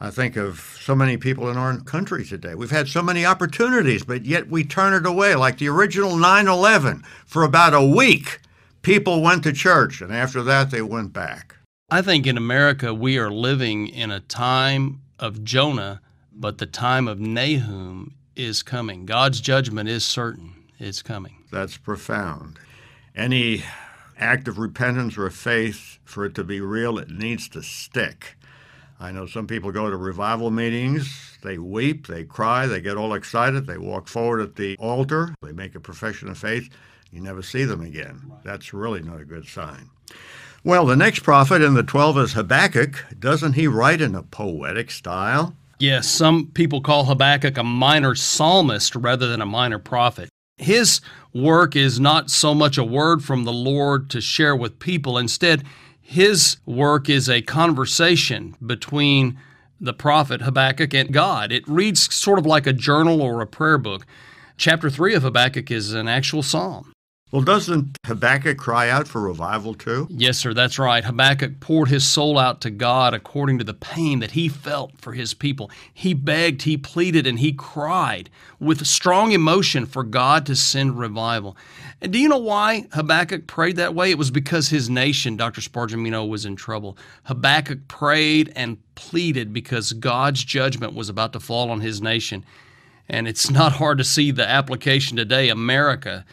I 0.00 0.10
think 0.10 0.36
of 0.36 0.78
so 0.80 0.94
many 0.94 1.16
people 1.16 1.48
in 1.48 1.56
our 1.56 1.78
country 1.80 2.24
today. 2.24 2.54
We've 2.54 2.70
had 2.70 2.88
so 2.88 3.00
many 3.00 3.24
opportunities, 3.24 4.04
but 4.04 4.24
yet 4.24 4.48
we 4.48 4.64
turn 4.64 4.92
it 4.92 5.06
away. 5.06 5.34
Like 5.34 5.58
the 5.58 5.68
original 5.68 6.16
9 6.16 6.48
11, 6.48 7.04
for 7.26 7.42
about 7.42 7.74
a 7.74 7.84
week, 7.84 8.40
people 8.82 9.22
went 9.22 9.44
to 9.44 9.52
church, 9.52 10.00
and 10.00 10.12
after 10.12 10.42
that, 10.42 10.70
they 10.70 10.82
went 10.82 11.12
back. 11.12 11.56
I 11.90 12.02
think 12.02 12.26
in 12.26 12.36
America, 12.36 12.92
we 12.92 13.18
are 13.18 13.30
living 13.30 13.88
in 13.88 14.10
a 14.10 14.20
time 14.20 15.00
of 15.18 15.44
Jonah, 15.44 16.00
but 16.34 16.58
the 16.58 16.66
time 16.66 17.08
of 17.08 17.20
Nahum 17.20 18.14
is 18.36 18.62
coming. 18.62 19.06
God's 19.06 19.40
judgment 19.40 19.88
is 19.88 20.04
certain, 20.04 20.52
it's 20.78 21.02
coming. 21.02 21.44
That's 21.50 21.76
profound. 21.76 22.58
Any 23.14 23.64
act 24.18 24.48
of 24.48 24.58
repentance 24.58 25.16
or 25.16 25.28
faith, 25.30 25.98
for 26.04 26.24
it 26.24 26.34
to 26.34 26.44
be 26.44 26.60
real, 26.60 26.98
it 26.98 27.10
needs 27.10 27.48
to 27.50 27.62
stick. 27.62 28.36
I 29.00 29.10
know 29.12 29.26
some 29.26 29.46
people 29.46 29.72
go 29.72 29.90
to 29.90 29.96
revival 29.96 30.50
meetings, 30.50 31.38
they 31.42 31.58
weep, 31.58 32.06
they 32.06 32.24
cry, 32.24 32.66
they 32.66 32.80
get 32.80 32.96
all 32.96 33.14
excited, 33.14 33.66
they 33.66 33.78
walk 33.78 34.08
forward 34.08 34.40
at 34.40 34.56
the 34.56 34.76
altar, 34.78 35.34
they 35.42 35.52
make 35.52 35.74
a 35.74 35.80
profession 35.80 36.28
of 36.28 36.38
faith 36.38 36.70
you 37.14 37.20
never 37.20 37.42
see 37.42 37.64
them 37.64 37.80
again. 37.80 38.32
That's 38.42 38.74
really 38.74 39.00
not 39.00 39.20
a 39.20 39.24
good 39.24 39.46
sign. 39.46 39.88
Well, 40.64 40.84
the 40.84 40.96
next 40.96 41.20
prophet 41.20 41.62
in 41.62 41.74
the 41.74 41.84
12 41.84 42.18
is 42.18 42.32
Habakkuk. 42.32 43.04
Doesn't 43.20 43.52
he 43.52 43.68
write 43.68 44.00
in 44.00 44.16
a 44.16 44.22
poetic 44.24 44.90
style? 44.90 45.54
Yes, 45.78 46.08
some 46.08 46.46
people 46.48 46.80
call 46.80 47.04
Habakkuk 47.04 47.56
a 47.58 47.64
minor 47.64 48.14
psalmist 48.14 48.94
rather 48.94 49.26
than 49.26 49.40
a 49.40 49.46
minor 49.46 49.78
prophet. 49.78 50.28
His 50.56 51.00
work 51.32 51.74
is 51.74 51.98
not 51.98 52.30
so 52.30 52.54
much 52.54 52.78
a 52.78 52.84
word 52.84 53.24
from 53.24 53.44
the 53.44 53.52
Lord 53.52 54.08
to 54.10 54.20
share 54.20 54.54
with 54.54 54.78
people. 54.78 55.18
Instead, 55.18 55.64
his 56.00 56.58
work 56.64 57.08
is 57.08 57.28
a 57.28 57.42
conversation 57.42 58.54
between 58.64 59.38
the 59.80 59.92
prophet 59.92 60.42
Habakkuk 60.42 60.94
and 60.94 61.12
God. 61.12 61.50
It 61.50 61.66
reads 61.66 62.14
sort 62.14 62.38
of 62.38 62.46
like 62.46 62.66
a 62.66 62.72
journal 62.72 63.20
or 63.20 63.40
a 63.40 63.46
prayer 63.46 63.78
book. 63.78 64.06
Chapter 64.56 64.88
3 64.88 65.14
of 65.14 65.22
Habakkuk 65.24 65.70
is 65.70 65.92
an 65.92 66.06
actual 66.06 66.42
psalm. 66.42 66.93
Well, 67.34 67.42
doesn't 67.42 67.98
Habakkuk 68.06 68.58
cry 68.58 68.88
out 68.88 69.08
for 69.08 69.20
revival 69.20 69.74
too? 69.74 70.06
Yes, 70.08 70.38
sir, 70.38 70.54
that's 70.54 70.78
right. 70.78 71.04
Habakkuk 71.04 71.58
poured 71.58 71.88
his 71.88 72.04
soul 72.04 72.38
out 72.38 72.60
to 72.60 72.70
God 72.70 73.12
according 73.12 73.58
to 73.58 73.64
the 73.64 73.74
pain 73.74 74.20
that 74.20 74.30
he 74.30 74.48
felt 74.48 74.92
for 75.00 75.14
his 75.14 75.34
people. 75.34 75.68
He 75.92 76.14
begged, 76.14 76.62
he 76.62 76.76
pleaded, 76.76 77.26
and 77.26 77.40
he 77.40 77.52
cried 77.52 78.30
with 78.60 78.86
strong 78.86 79.32
emotion 79.32 79.84
for 79.84 80.04
God 80.04 80.46
to 80.46 80.54
send 80.54 80.96
revival. 80.96 81.56
And 82.00 82.12
do 82.12 82.20
you 82.20 82.28
know 82.28 82.38
why 82.38 82.86
Habakkuk 82.92 83.48
prayed 83.48 83.74
that 83.76 83.96
way? 83.96 84.12
It 84.12 84.18
was 84.18 84.30
because 84.30 84.68
his 84.68 84.88
nation, 84.88 85.36
Dr. 85.36 85.60
Spargimino, 85.60 86.28
was 86.28 86.44
in 86.44 86.54
trouble. 86.54 86.96
Habakkuk 87.24 87.88
prayed 87.88 88.52
and 88.54 88.78
pleaded 88.94 89.52
because 89.52 89.92
God's 89.92 90.44
judgment 90.44 90.94
was 90.94 91.08
about 91.08 91.32
to 91.32 91.40
fall 91.40 91.72
on 91.72 91.80
his 91.80 92.00
nation. 92.00 92.44
And 93.08 93.26
it's 93.26 93.50
not 93.50 93.72
hard 93.72 93.98
to 93.98 94.04
see 94.04 94.30
the 94.30 94.48
application 94.48 95.16
today. 95.16 95.48
America 95.48 96.24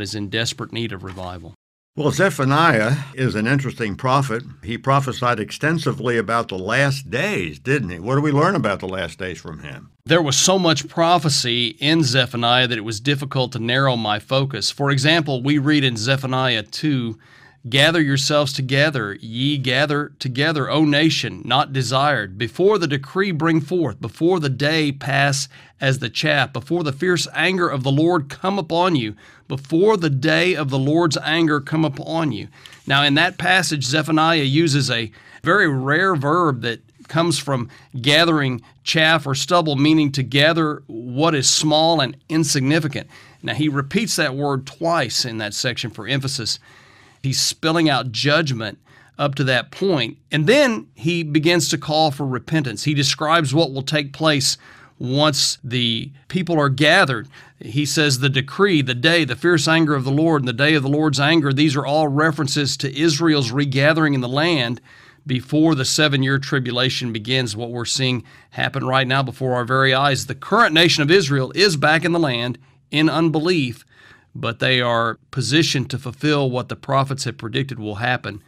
is 0.00 0.14
in 0.14 0.28
desperate 0.28 0.72
need 0.72 0.92
of 0.92 1.04
revival. 1.04 1.54
Well, 1.96 2.12
Zephaniah 2.12 2.96
is 3.14 3.34
an 3.34 3.48
interesting 3.48 3.96
prophet. 3.96 4.44
He 4.62 4.78
prophesied 4.78 5.40
extensively 5.40 6.16
about 6.16 6.48
the 6.48 6.58
last 6.58 7.10
days, 7.10 7.58
didn't 7.58 7.90
he? 7.90 7.98
What 7.98 8.14
do 8.14 8.20
we 8.20 8.30
learn 8.30 8.54
about 8.54 8.78
the 8.78 8.88
last 8.88 9.18
days 9.18 9.40
from 9.40 9.58
him? 9.58 9.90
There 10.06 10.22
was 10.22 10.36
so 10.36 10.58
much 10.58 10.88
prophecy 10.88 11.76
in 11.80 12.04
Zephaniah 12.04 12.68
that 12.68 12.78
it 12.78 12.84
was 12.84 13.00
difficult 13.00 13.52
to 13.52 13.58
narrow 13.58 13.96
my 13.96 14.18
focus. 14.20 14.70
For 14.70 14.90
example, 14.90 15.42
we 15.42 15.58
read 15.58 15.82
in 15.82 15.96
Zephaniah 15.96 16.62
2 16.62 17.18
Gather 17.68 18.00
yourselves 18.00 18.54
together, 18.54 19.18
ye 19.20 19.58
gather 19.58 20.12
together, 20.18 20.70
O 20.70 20.86
nation, 20.86 21.42
not 21.44 21.74
desired. 21.74 22.38
Before 22.38 22.78
the 22.78 22.86
decree 22.86 23.32
bring 23.32 23.60
forth, 23.60 24.00
before 24.00 24.40
the 24.40 24.48
day 24.48 24.90
pass 24.90 25.46
as 25.78 25.98
the 25.98 26.08
chaff, 26.08 26.54
before 26.54 26.82
the 26.84 26.92
fierce 26.92 27.28
anger 27.34 27.68
of 27.68 27.82
the 27.82 27.92
Lord 27.92 28.30
come 28.30 28.58
upon 28.58 28.96
you, 28.96 29.14
before 29.46 29.98
the 29.98 30.08
day 30.08 30.54
of 30.54 30.70
the 30.70 30.78
Lord's 30.78 31.18
anger 31.18 31.60
come 31.60 31.84
upon 31.84 32.32
you. 32.32 32.48
Now, 32.86 33.02
in 33.02 33.12
that 33.14 33.36
passage, 33.36 33.84
Zephaniah 33.84 34.38
uses 34.42 34.90
a 34.90 35.12
very 35.42 35.68
rare 35.68 36.16
verb 36.16 36.62
that 36.62 36.80
comes 37.08 37.38
from 37.38 37.68
gathering 38.00 38.62
chaff 38.84 39.26
or 39.26 39.34
stubble, 39.34 39.76
meaning 39.76 40.12
to 40.12 40.22
gather 40.22 40.82
what 40.86 41.34
is 41.34 41.50
small 41.50 42.00
and 42.00 42.16
insignificant. 42.30 43.06
Now, 43.42 43.52
he 43.52 43.68
repeats 43.68 44.16
that 44.16 44.34
word 44.34 44.66
twice 44.66 45.26
in 45.26 45.36
that 45.38 45.52
section 45.52 45.90
for 45.90 46.08
emphasis. 46.08 46.58
He's 47.22 47.40
spelling 47.40 47.88
out 47.88 48.12
judgment 48.12 48.78
up 49.18 49.34
to 49.34 49.44
that 49.44 49.70
point. 49.70 50.16
And 50.32 50.46
then 50.46 50.88
he 50.94 51.22
begins 51.22 51.68
to 51.68 51.78
call 51.78 52.10
for 52.10 52.26
repentance. 52.26 52.84
He 52.84 52.94
describes 52.94 53.54
what 53.54 53.72
will 53.72 53.82
take 53.82 54.12
place 54.12 54.56
once 54.98 55.58
the 55.62 56.10
people 56.28 56.58
are 56.58 56.68
gathered. 56.68 57.28
He 57.58 57.84
says 57.84 58.18
the 58.18 58.28
decree, 58.28 58.82
the 58.82 58.94
day, 58.94 59.24
the 59.24 59.36
fierce 59.36 59.68
anger 59.68 59.94
of 59.94 60.04
the 60.04 60.10
Lord, 60.10 60.42
and 60.42 60.48
the 60.48 60.52
day 60.52 60.74
of 60.74 60.82
the 60.82 60.88
Lord's 60.88 61.20
anger, 61.20 61.52
these 61.52 61.76
are 61.76 61.86
all 61.86 62.08
references 62.08 62.76
to 62.78 62.98
Israel's 62.98 63.50
regathering 63.50 64.14
in 64.14 64.20
the 64.20 64.28
land 64.28 64.80
before 65.26 65.74
the 65.74 65.84
seven 65.84 66.22
year 66.22 66.38
tribulation 66.38 67.12
begins. 67.12 67.56
What 67.56 67.70
we're 67.70 67.84
seeing 67.84 68.24
happen 68.50 68.84
right 68.84 69.06
now 69.06 69.22
before 69.22 69.54
our 69.54 69.64
very 69.64 69.92
eyes. 69.92 70.26
The 70.26 70.34
current 70.34 70.74
nation 70.74 71.02
of 71.02 71.10
Israel 71.10 71.52
is 71.54 71.76
back 71.76 72.04
in 72.04 72.12
the 72.12 72.18
land 72.18 72.58
in 72.90 73.08
unbelief 73.08 73.84
but 74.34 74.58
they 74.58 74.80
are 74.80 75.18
positioned 75.30 75.90
to 75.90 75.98
fulfill 75.98 76.50
what 76.50 76.68
the 76.68 76.76
prophets 76.76 77.24
have 77.24 77.38
predicted 77.38 77.78
will 77.78 77.96
happen 77.96 78.42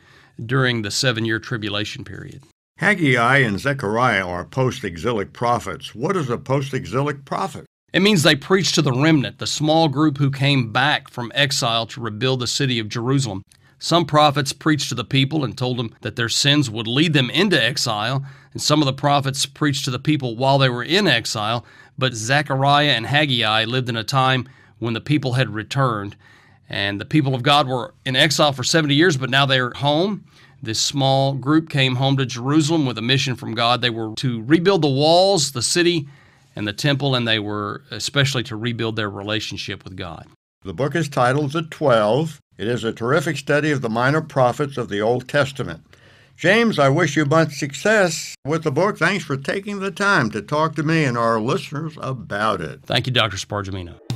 during 0.45 0.83
the 0.83 0.91
seven 0.91 1.25
year 1.25 1.39
tribulation 1.39 2.05
period. 2.05 2.43
Haggai 2.79 3.39
and 3.39 3.61
Zechariah 3.61 4.27
are 4.27 4.45
post 4.45 4.83
exilic 4.85 5.33
prophets. 5.33 5.95
What 5.95 6.17
is 6.17 6.29
a 6.31 6.39
post 6.39 6.75
exilic 6.75 7.25
prophet? 7.25 7.67
It 7.93 8.01
means 8.01 8.23
they 8.23 8.35
preach 8.35 8.73
to 8.73 8.83
the 8.83 8.93
remnant, 8.93 9.39
the 9.39 9.47
small 9.47 9.89
group 9.89 10.17
who 10.17 10.31
came 10.31 10.73
back 10.73 11.11
from 11.11 11.31
exile 11.35 11.87
to 11.89 12.01
rebuild 12.01 12.41
the 12.41 12.47
city 12.47 12.79
of 12.79 12.89
Jerusalem. 12.89 13.43
Some 13.79 14.07
prophets 14.07 14.53
preached 14.53 14.89
to 14.89 14.95
the 14.95 15.05
people 15.05 15.45
and 15.45 15.59
told 15.59 15.77
them 15.77 15.95
that 16.01 16.17
their 16.17 16.29
sins 16.29 16.71
would 16.71 16.87
lead 16.87 17.13
them 17.13 17.29
into 17.29 17.63
exile, 17.63 18.25
and 18.53 18.63
some 18.63 18.81
of 18.81 18.87
the 18.87 18.93
prophets 18.93 19.45
preached 19.45 19.85
to 19.85 19.91
the 19.91 19.99
people 19.99 20.37
while 20.37 20.57
they 20.57 20.69
were 20.69 20.85
in 20.85 21.07
exile. 21.07 21.67
But 21.99 22.15
Zechariah 22.15 22.93
and 22.93 23.07
Haggai 23.07 23.65
lived 23.65 23.89
in 23.89 23.97
a 23.97 24.05
time 24.05 24.49
when 24.83 24.95
the 24.95 25.01
people 25.01 25.35
had 25.35 25.55
returned. 25.55 26.17
And 26.69 27.01
the 27.01 27.05
people 27.05 27.35
of 27.35 27.43
God 27.43 27.69
were 27.69 27.95
in 28.05 28.17
exile 28.17 28.53
for 28.53 28.65
70 28.65 28.95
years, 28.95 29.17
but 29.17 29.31
now 29.31 29.47
they're 29.47 29.71
home. 29.71 30.25
This 30.63 30.81
small 30.81 31.35
group 31.35 31.69
came 31.69 31.97
home 31.97 32.17
to 32.17 32.27
Jerusalem 32.27 32.87
with 32.87 32.99
a 32.99 33.03
mission 33.03 33.37
from 33.37 33.55
God. 33.55 33.81
They 33.81 33.91
were 33.91 34.15
to 34.17 34.43
rebuild 34.43 34.83
the 34.83 34.89
walls, 34.89 35.53
the 35.53 35.63
city, 35.63 36.09
and 36.57 36.67
the 36.67 36.73
temple, 36.73 37.15
and 37.15 37.27
they 37.27 37.39
were 37.39 37.83
especially 37.91 38.43
to 38.45 38.57
rebuild 38.57 38.97
their 38.97 39.11
relationship 39.11 39.85
with 39.85 39.97
God. 39.97 40.27
The 40.65 40.75
book 40.75 40.95
is 40.95 41.09
titled 41.09 41.53
The 41.53 41.63
Twelve. 41.63 42.41
It 42.59 42.69
is 42.69 42.85
a 42.85 42.93
terrific 42.93 43.37
study 43.37 43.71
of 43.71 43.81
the 43.81 43.89
minor 43.89 44.21
prophets 44.21 44.77
of 44.77 44.89
the 44.89 45.01
Old 45.01 45.29
Testament. 45.29 45.85
James, 46.37 46.79
I 46.79 46.89
wish 46.89 47.17
you 47.17 47.25
much 47.25 47.55
success 47.55 48.35
with 48.45 48.65
the 48.65 48.73
book. 48.73 48.99
Thanks 48.99 49.25
for 49.25 49.37
taking 49.37 49.81
the 49.81 49.91
time 49.91 50.31
to 50.31 50.43
talk 50.43 50.75
to 50.77 50.83
me 50.83 51.05
and 51.05 51.19
our 51.19 51.41
listeners 51.41 51.97
about 52.01 52.61
it. 52.61 52.83
Thank 52.85 53.07
you, 53.07 53.13
Dr. 53.13 53.37
Spargimino. 53.37 54.12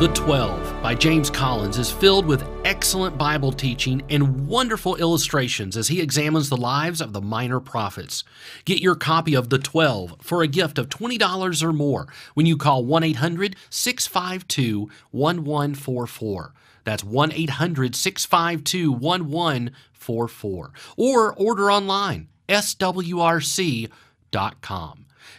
The 0.00 0.08
Twelve 0.08 0.82
by 0.82 0.94
James 0.94 1.28
Collins 1.28 1.76
is 1.76 1.90
filled 1.90 2.24
with 2.24 2.48
excellent 2.64 3.18
Bible 3.18 3.52
teaching 3.52 4.00
and 4.08 4.48
wonderful 4.48 4.96
illustrations 4.96 5.76
as 5.76 5.88
he 5.88 6.00
examines 6.00 6.48
the 6.48 6.56
lives 6.56 7.02
of 7.02 7.12
the 7.12 7.20
minor 7.20 7.60
prophets. 7.60 8.24
Get 8.64 8.80
your 8.80 8.94
copy 8.94 9.34
of 9.34 9.50
The 9.50 9.58
Twelve 9.58 10.16
for 10.22 10.40
a 10.40 10.48
gift 10.48 10.78
of 10.78 10.88
$20 10.88 11.62
or 11.62 11.74
more 11.74 12.08
when 12.32 12.46
you 12.46 12.56
call 12.56 12.82
1 12.82 13.02
800 13.02 13.56
652 13.68 14.88
1144. 15.10 16.54
That's 16.84 17.04
1 17.04 17.32
800 17.32 17.94
652 17.94 18.92
1144. 18.92 20.72
Or 20.96 21.34
order 21.34 21.70
online, 21.70 22.28
swrc.com. 22.48 23.90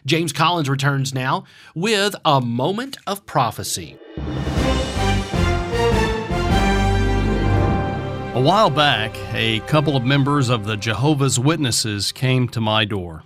James 0.06 0.34
Collins 0.34 0.69
returns 0.69 1.13
now 1.15 1.45
with 1.74 2.15
a 2.24 2.39
moment 2.41 2.97
of 3.08 3.26
prophecy. 3.26 3.97
A 8.41 8.43
while 8.43 8.71
back, 8.71 9.15
a 9.36 9.60
couple 9.67 9.95
of 9.95 10.04
members 10.04 10.49
of 10.49 10.65
the 10.65 10.75
Jehovah's 10.75 11.38
Witnesses 11.38 12.12
came 12.12 12.47
to 12.47 12.60
my 12.60 12.86
door. 12.86 13.21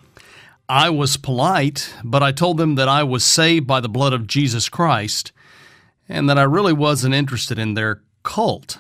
I 0.67 0.89
was 0.89 1.15
polite, 1.15 1.93
but 2.04 2.21
I 2.21 2.34
told 2.34 2.58
them 2.58 2.75
that 2.75 2.89
I 2.89 3.01
was 3.04 3.23
saved 3.23 3.65
by 3.65 3.80
the 3.80 3.88
blood 3.88 4.12
of 4.12 4.28
Jesus 4.28 4.67
Christ 4.67 5.32
and 6.10 6.30
that 6.30 6.38
I 6.38 6.43
really 6.43 6.73
wasn't 6.73 7.15
interested 7.15 7.58
in 7.58 7.75
their 7.75 8.01
cult. 8.23 8.78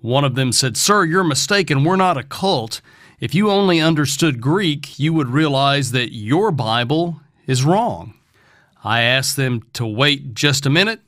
One 0.00 0.24
of 0.24 0.34
them 0.34 0.50
said, 0.50 0.78
Sir, 0.78 1.04
you're 1.04 1.22
mistaken. 1.22 1.84
We're 1.84 1.96
not 1.96 2.16
a 2.16 2.22
cult. 2.22 2.80
If 3.20 3.34
you 3.34 3.50
only 3.50 3.80
understood 3.80 4.40
Greek, 4.40 4.98
you 4.98 5.12
would 5.12 5.28
realize 5.28 5.90
that 5.90 6.14
your 6.14 6.52
Bible 6.52 7.20
is 7.46 7.66
wrong. 7.66 8.14
I 8.82 9.02
asked 9.02 9.36
them 9.36 9.60
to 9.74 9.84
wait 9.84 10.32
just 10.32 10.64
a 10.64 10.70
minute 10.70 11.02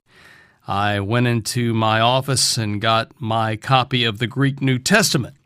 I 0.69 0.99
went 0.99 1.29
into 1.29 1.73
my 1.75 2.01
office 2.01 2.59
and 2.59 2.81
got 2.81 3.13
my 3.21 3.55
copy 3.55 4.03
of 4.03 4.19
the 4.19 4.27
Greek 4.27 4.61
New 4.61 4.81
Testament. 4.81 5.37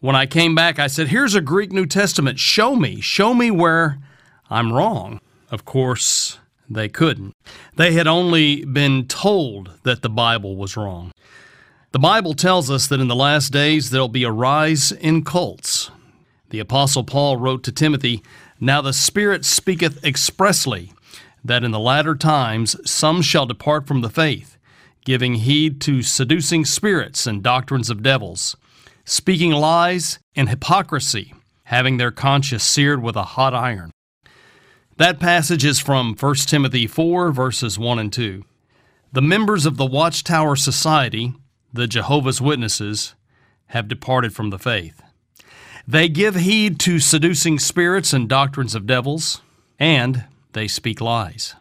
When 0.00 0.16
I 0.16 0.24
came 0.24 0.54
back, 0.54 0.78
I 0.78 0.86
said, 0.86 1.08
Here's 1.08 1.34
a 1.34 1.42
Greek 1.42 1.70
New 1.70 1.84
Testament. 1.84 2.38
Show 2.38 2.74
me. 2.76 3.02
Show 3.02 3.34
me 3.34 3.50
where 3.50 3.98
I'm 4.48 4.72
wrong. 4.72 5.20
Of 5.50 5.66
course, 5.66 6.38
they 6.70 6.88
couldn't. 6.88 7.34
They 7.76 7.92
had 7.92 8.06
only 8.06 8.64
been 8.64 9.06
told 9.06 9.72
that 9.82 10.00
the 10.00 10.08
Bible 10.08 10.56
was 10.56 10.78
wrong. 10.78 11.12
The 11.92 11.98
Bible 11.98 12.32
tells 12.32 12.70
us 12.70 12.86
that 12.86 13.00
in 13.00 13.08
the 13.08 13.14
last 13.14 13.52
days 13.52 13.90
there'll 13.90 14.08
be 14.08 14.24
a 14.24 14.30
rise 14.30 14.92
in 14.92 15.24
cults. 15.24 15.90
The 16.48 16.60
Apostle 16.60 17.04
Paul 17.04 17.36
wrote 17.36 17.62
to 17.64 17.72
Timothy, 17.72 18.22
Now 18.58 18.80
the 18.80 18.94
Spirit 18.94 19.44
speaketh 19.44 20.02
expressly 20.02 20.94
that 21.44 21.64
in 21.64 21.70
the 21.70 21.78
latter 21.78 22.14
times 22.14 22.76
some 22.90 23.20
shall 23.20 23.44
depart 23.44 23.86
from 23.86 24.00
the 24.00 24.08
faith 24.08 24.56
giving 25.04 25.36
heed 25.36 25.80
to 25.82 26.02
seducing 26.02 26.64
spirits 26.64 27.26
and 27.26 27.42
doctrines 27.42 27.90
of 27.90 28.02
devils, 28.02 28.56
speaking 29.04 29.52
lies 29.52 30.18
and 30.36 30.48
hypocrisy, 30.48 31.34
having 31.64 31.96
their 31.96 32.10
conscience 32.10 32.62
seared 32.62 33.02
with 33.02 33.16
a 33.16 33.22
hot 33.22 33.54
iron. 33.54 33.90
That 34.96 35.18
passage 35.18 35.64
is 35.64 35.80
from 35.80 36.14
1 36.14 36.34
Timothy 36.46 36.86
4, 36.86 37.32
verses 37.32 37.78
1 37.78 37.98
and 37.98 38.12
2. 38.12 38.44
The 39.12 39.22
members 39.22 39.66
of 39.66 39.76
the 39.76 39.86
Watchtower 39.86 40.56
Society, 40.56 41.32
the 41.72 41.86
Jehovah's 41.86 42.40
Witnesses, 42.40 43.14
have 43.68 43.88
departed 43.88 44.34
from 44.34 44.50
the 44.50 44.58
faith. 44.58 45.02
They 45.88 46.08
give 46.08 46.36
heed 46.36 46.78
to 46.80 47.00
seducing 47.00 47.58
spirits 47.58 48.12
and 48.12 48.28
doctrines 48.28 48.74
of 48.74 48.86
devils, 48.86 49.40
and 49.78 50.24
they 50.52 50.68
speak 50.68 51.00
lies. 51.00 51.54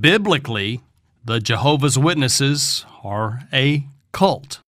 Biblically, 0.00 0.80
the 1.26 1.40
Jehovah's 1.40 1.98
Witnesses 1.98 2.84
are 3.02 3.44
a 3.50 3.86
cult. 4.12 4.60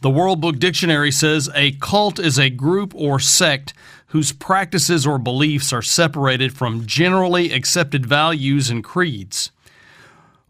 The 0.00 0.10
World 0.10 0.40
Book 0.40 0.58
Dictionary 0.58 1.12
says 1.12 1.50
a 1.54 1.72
cult 1.72 2.18
is 2.18 2.38
a 2.38 2.48
group 2.48 2.94
or 2.94 3.20
sect 3.20 3.74
whose 4.06 4.32
practices 4.32 5.06
or 5.06 5.18
beliefs 5.18 5.72
are 5.72 5.82
separated 5.82 6.56
from 6.56 6.86
generally 6.86 7.52
accepted 7.52 8.06
values 8.06 8.70
and 8.70 8.82
creeds. 8.82 9.50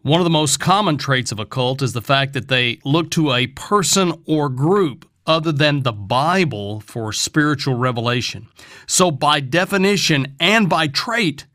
One 0.01 0.21
of 0.21 0.25
the 0.25 0.29
most 0.29 0.59
common 0.59 0.97
traits 0.97 1.31
of 1.31 1.39
a 1.39 1.45
cult 1.45 1.81
is 1.81 1.91
the 1.91 2.01
fact 2.01 2.33
that 2.33 2.47
they 2.47 2.79
look 2.85 3.11
to 3.11 3.33
a 3.33 3.47
person 3.47 4.23
or 4.25 4.49
group 4.49 5.05
other 5.27 5.51
than 5.51 5.83
the 5.83 5.93
Bible 5.93 6.79
for 6.81 7.11
spiritual 7.11 7.75
revelation. 7.75 8.47
So, 8.87 9.11
by 9.11 9.39
definition 9.39 10.35
and 10.39 10.69
by 10.69 10.87
trait, 10.87 11.45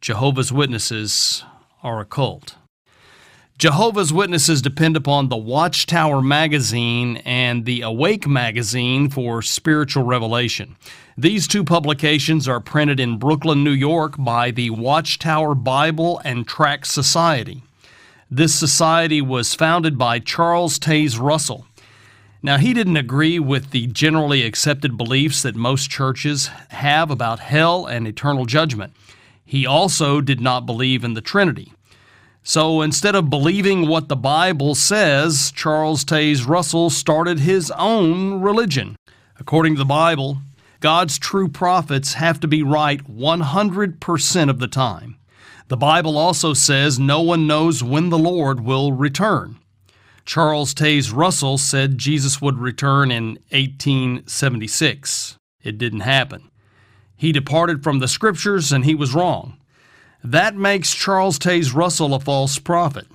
Jehovah's 0.00 0.52
Witnesses 0.52 1.44
are 1.82 2.00
a 2.00 2.04
cult. 2.04 2.56
Jehovah's 3.58 4.12
Witnesses 4.12 4.60
depend 4.60 4.98
upon 4.98 5.30
the 5.30 5.36
Watchtower 5.36 6.20
magazine 6.20 7.16
and 7.24 7.64
the 7.64 7.80
Awake 7.80 8.26
magazine 8.26 9.08
for 9.08 9.40
spiritual 9.40 10.02
revelation. 10.02 10.76
These 11.16 11.48
two 11.48 11.64
publications 11.64 12.46
are 12.46 12.60
printed 12.60 13.00
in 13.00 13.18
Brooklyn, 13.18 13.64
New 13.64 13.70
York 13.70 14.16
by 14.18 14.50
the 14.50 14.68
Watchtower 14.68 15.54
Bible 15.54 16.20
and 16.22 16.46
Tract 16.46 16.86
Society. 16.86 17.62
This 18.30 18.54
society 18.54 19.22
was 19.22 19.54
founded 19.54 19.96
by 19.96 20.18
Charles 20.18 20.78
Taze 20.78 21.18
Russell. 21.18 21.66
Now, 22.42 22.58
he 22.58 22.74
didn't 22.74 22.98
agree 22.98 23.38
with 23.38 23.70
the 23.70 23.86
generally 23.86 24.42
accepted 24.42 24.98
beliefs 24.98 25.40
that 25.40 25.56
most 25.56 25.88
churches 25.88 26.48
have 26.68 27.10
about 27.10 27.40
hell 27.40 27.86
and 27.86 28.06
eternal 28.06 28.44
judgment. 28.44 28.92
He 29.46 29.64
also 29.64 30.20
did 30.20 30.42
not 30.42 30.66
believe 30.66 31.04
in 31.04 31.14
the 31.14 31.22
Trinity. 31.22 31.72
So 32.48 32.80
instead 32.80 33.16
of 33.16 33.28
believing 33.28 33.88
what 33.88 34.06
the 34.08 34.14
Bible 34.14 34.76
says, 34.76 35.50
Charles 35.50 36.04
Taze 36.04 36.46
Russell 36.46 36.90
started 36.90 37.40
his 37.40 37.72
own 37.72 38.40
religion. 38.40 38.94
According 39.40 39.74
to 39.74 39.78
the 39.80 39.84
Bible, 39.84 40.38
God's 40.78 41.18
true 41.18 41.48
prophets 41.48 42.14
have 42.14 42.38
to 42.38 42.46
be 42.46 42.62
right 42.62 43.04
100% 43.04 44.48
of 44.48 44.60
the 44.60 44.68
time. 44.68 45.16
The 45.66 45.76
Bible 45.76 46.16
also 46.16 46.54
says 46.54 47.00
no 47.00 47.20
one 47.20 47.48
knows 47.48 47.82
when 47.82 48.10
the 48.10 48.18
Lord 48.18 48.60
will 48.60 48.92
return. 48.92 49.56
Charles 50.24 50.72
Taze 50.72 51.12
Russell 51.12 51.58
said 51.58 51.98
Jesus 51.98 52.40
would 52.40 52.60
return 52.60 53.10
in 53.10 53.40
1876. 53.50 55.36
It 55.64 55.78
didn't 55.78 56.00
happen. 56.00 56.48
He 57.16 57.32
departed 57.32 57.82
from 57.82 57.98
the 57.98 58.06
scriptures 58.06 58.70
and 58.70 58.84
he 58.84 58.94
was 58.94 59.16
wrong. 59.16 59.58
That 60.26 60.56
makes 60.56 60.92
Charles 60.92 61.38
Taze 61.38 61.72
Russell 61.72 62.12
a 62.12 62.18
false 62.18 62.58
prophet. 62.58 63.06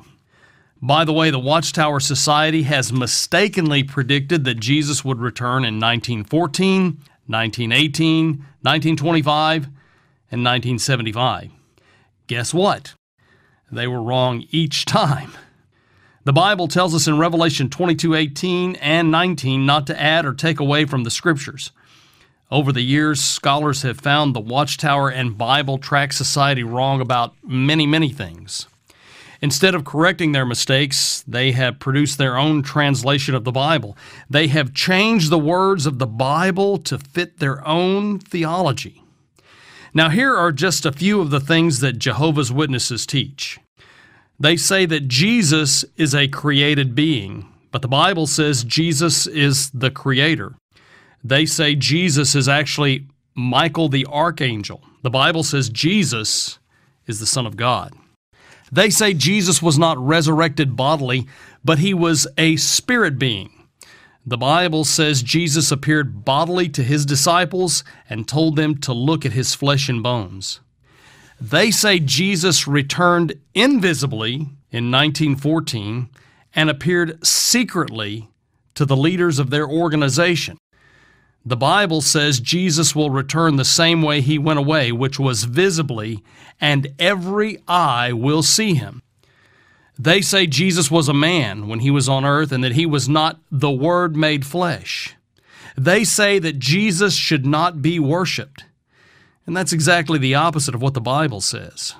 By 0.81 1.03
the 1.03 1.11
way, 1.11 1.29
the 1.29 1.39
Watchtower 1.39 1.99
Society 1.99 2.63
has 2.63 2.93
mistakenly 2.93 3.83
predicted 3.83 4.45
that 4.45 4.61
Jesus 4.61 5.03
would 5.03 5.19
return 5.19 5.65
in 5.65 5.77
1914, 5.77 6.83
1918, 7.27 8.27
1925, 8.61 9.63
and 9.65 10.45
1975. 10.45 11.51
Guess 12.27 12.53
what? 12.53 12.93
They 13.69 13.87
were 13.87 14.01
wrong 14.01 14.45
each 14.49 14.85
time. 14.85 15.33
The 16.23 16.31
Bible 16.31 16.69
tells 16.69 16.95
us 16.95 17.07
in 17.09 17.17
Revelation 17.17 17.67
22:18 17.67 18.77
and 18.79 19.11
19 19.11 19.65
not 19.65 19.85
to 19.87 20.01
add 20.01 20.25
or 20.25 20.33
take 20.33 20.61
away 20.61 20.85
from 20.85 21.03
the 21.03 21.11
scriptures. 21.11 21.71
Over 22.51 22.73
the 22.73 22.81
years, 22.81 23.23
scholars 23.23 23.83
have 23.83 24.01
found 24.01 24.35
the 24.35 24.41
Watchtower 24.41 25.09
and 25.09 25.37
Bible 25.37 25.77
Tract 25.77 26.13
Society 26.13 26.63
wrong 26.63 26.99
about 26.99 27.33
many, 27.41 27.87
many 27.87 28.09
things. 28.09 28.67
Instead 29.41 29.73
of 29.73 29.85
correcting 29.85 30.33
their 30.33 30.45
mistakes, 30.45 31.23
they 31.25 31.53
have 31.53 31.79
produced 31.79 32.17
their 32.17 32.37
own 32.37 32.61
translation 32.61 33.35
of 33.35 33.45
the 33.45 33.53
Bible. 33.53 33.97
They 34.29 34.47
have 34.47 34.73
changed 34.73 35.29
the 35.29 35.39
words 35.39 35.85
of 35.85 35.97
the 35.97 36.05
Bible 36.05 36.77
to 36.79 36.99
fit 36.99 37.39
their 37.39 37.65
own 37.65 38.19
theology. 38.19 39.01
Now, 39.93 40.09
here 40.09 40.35
are 40.35 40.51
just 40.51 40.85
a 40.85 40.91
few 40.91 41.21
of 41.21 41.29
the 41.29 41.39
things 41.39 41.79
that 41.79 41.99
Jehovah's 41.99 42.51
Witnesses 42.51 43.05
teach. 43.05 43.59
They 44.37 44.57
say 44.57 44.85
that 44.87 45.07
Jesus 45.07 45.85
is 45.95 46.13
a 46.13 46.27
created 46.27 46.95
being, 46.95 47.47
but 47.71 47.81
the 47.81 47.87
Bible 47.87 48.27
says 48.27 48.65
Jesus 48.65 49.25
is 49.25 49.69
the 49.71 49.89
creator. 49.89 50.55
They 51.23 51.45
say 51.45 51.75
Jesus 51.75 52.35
is 52.35 52.49
actually 52.49 53.07
Michael 53.35 53.89
the 53.89 54.05
archangel. 54.07 54.81
The 55.03 55.09
Bible 55.09 55.43
says 55.43 55.69
Jesus 55.69 56.59
is 57.07 57.19
the 57.19 57.25
Son 57.25 57.45
of 57.45 57.57
God. 57.57 57.93
They 58.71 58.89
say 58.89 59.13
Jesus 59.13 59.61
was 59.61 59.77
not 59.77 59.97
resurrected 59.97 60.75
bodily, 60.75 61.27
but 61.63 61.79
he 61.79 61.93
was 61.93 62.27
a 62.37 62.55
spirit 62.55 63.19
being. 63.19 63.67
The 64.25 64.37
Bible 64.37 64.83
says 64.83 65.23
Jesus 65.23 65.71
appeared 65.71 66.23
bodily 66.23 66.69
to 66.69 66.83
his 66.83 67.05
disciples 67.05 67.83
and 68.09 68.27
told 68.27 68.55
them 68.55 68.77
to 68.79 68.93
look 68.93 69.25
at 69.25 69.33
his 69.33 69.55
flesh 69.55 69.89
and 69.89 70.03
bones. 70.03 70.59
They 71.39 71.71
say 71.71 71.99
Jesus 71.99 72.67
returned 72.67 73.33
invisibly 73.55 74.35
in 74.71 74.91
1914 74.91 76.09
and 76.53 76.69
appeared 76.69 77.25
secretly 77.25 78.29
to 78.75 78.85
the 78.85 78.95
leaders 78.95 79.39
of 79.39 79.49
their 79.49 79.67
organization. 79.67 80.57
The 81.45 81.57
Bible 81.57 82.01
says 82.01 82.39
Jesus 82.39 82.95
will 82.95 83.09
return 83.09 83.55
the 83.55 83.65
same 83.65 84.03
way 84.03 84.21
he 84.21 84.37
went 84.37 84.59
away, 84.59 84.91
which 84.91 85.19
was 85.19 85.45
visibly, 85.45 86.23
and 86.59 86.93
every 86.99 87.57
eye 87.67 88.13
will 88.13 88.43
see 88.43 88.75
him. 88.75 89.01
They 89.97 90.21
say 90.21 90.45
Jesus 90.45 90.91
was 90.91 91.09
a 91.09 91.13
man 91.13 91.67
when 91.67 91.79
he 91.79 91.91
was 91.91 92.07
on 92.07 92.25
earth 92.25 92.51
and 92.51 92.63
that 92.63 92.73
he 92.73 92.85
was 92.85 93.09
not 93.09 93.39
the 93.51 93.71
Word 93.71 94.15
made 94.15 94.45
flesh. 94.45 95.15
They 95.75 96.03
say 96.03 96.37
that 96.39 96.59
Jesus 96.59 97.15
should 97.15 97.45
not 97.45 97.81
be 97.81 97.99
worshiped. 97.99 98.65
And 99.45 99.57
that's 99.57 99.73
exactly 99.73 100.19
the 100.19 100.35
opposite 100.35 100.75
of 100.75 100.81
what 100.81 100.93
the 100.93 101.01
Bible 101.01 101.41
says. 101.41 101.95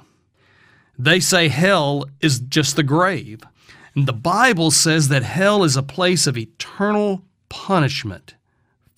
They 0.97 1.19
say 1.19 1.47
hell 1.47 2.05
is 2.21 2.39
just 2.39 2.75
the 2.75 2.83
grave. 2.83 3.41
And 3.95 4.07
the 4.07 4.13
Bible 4.13 4.69
says 4.69 5.07
that 5.07 5.23
hell 5.23 5.63
is 5.63 5.75
a 5.75 5.83
place 5.83 6.27
of 6.27 6.37
eternal 6.37 7.23
punishment 7.49 8.35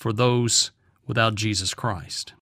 for 0.03 0.11
those 0.11 0.71
without 1.07 1.33
Jesus 1.33 1.73
Christ. 1.73 2.33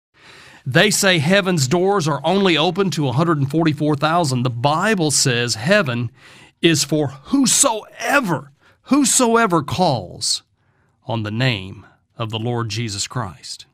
They 0.66 0.90
say 0.90 1.20
heaven's 1.20 1.68
doors 1.68 2.08
are 2.08 2.20
only 2.24 2.58
open 2.58 2.90
to 2.90 3.04
144,000. 3.04 4.42
The 4.42 4.50
Bible 4.50 5.12
says 5.12 5.54
heaven 5.54 6.10
is 6.60 6.84
for 6.84 7.10
whosoever, 7.26 8.52
whosoever 8.86 9.62
calls 9.62 10.42
on 11.06 11.22
the 11.22 11.30
name 11.30 11.86
of 12.18 12.32
the 12.32 12.40
Lord 12.40 12.70
Jesus 12.70 13.06
Christ. 13.06 13.68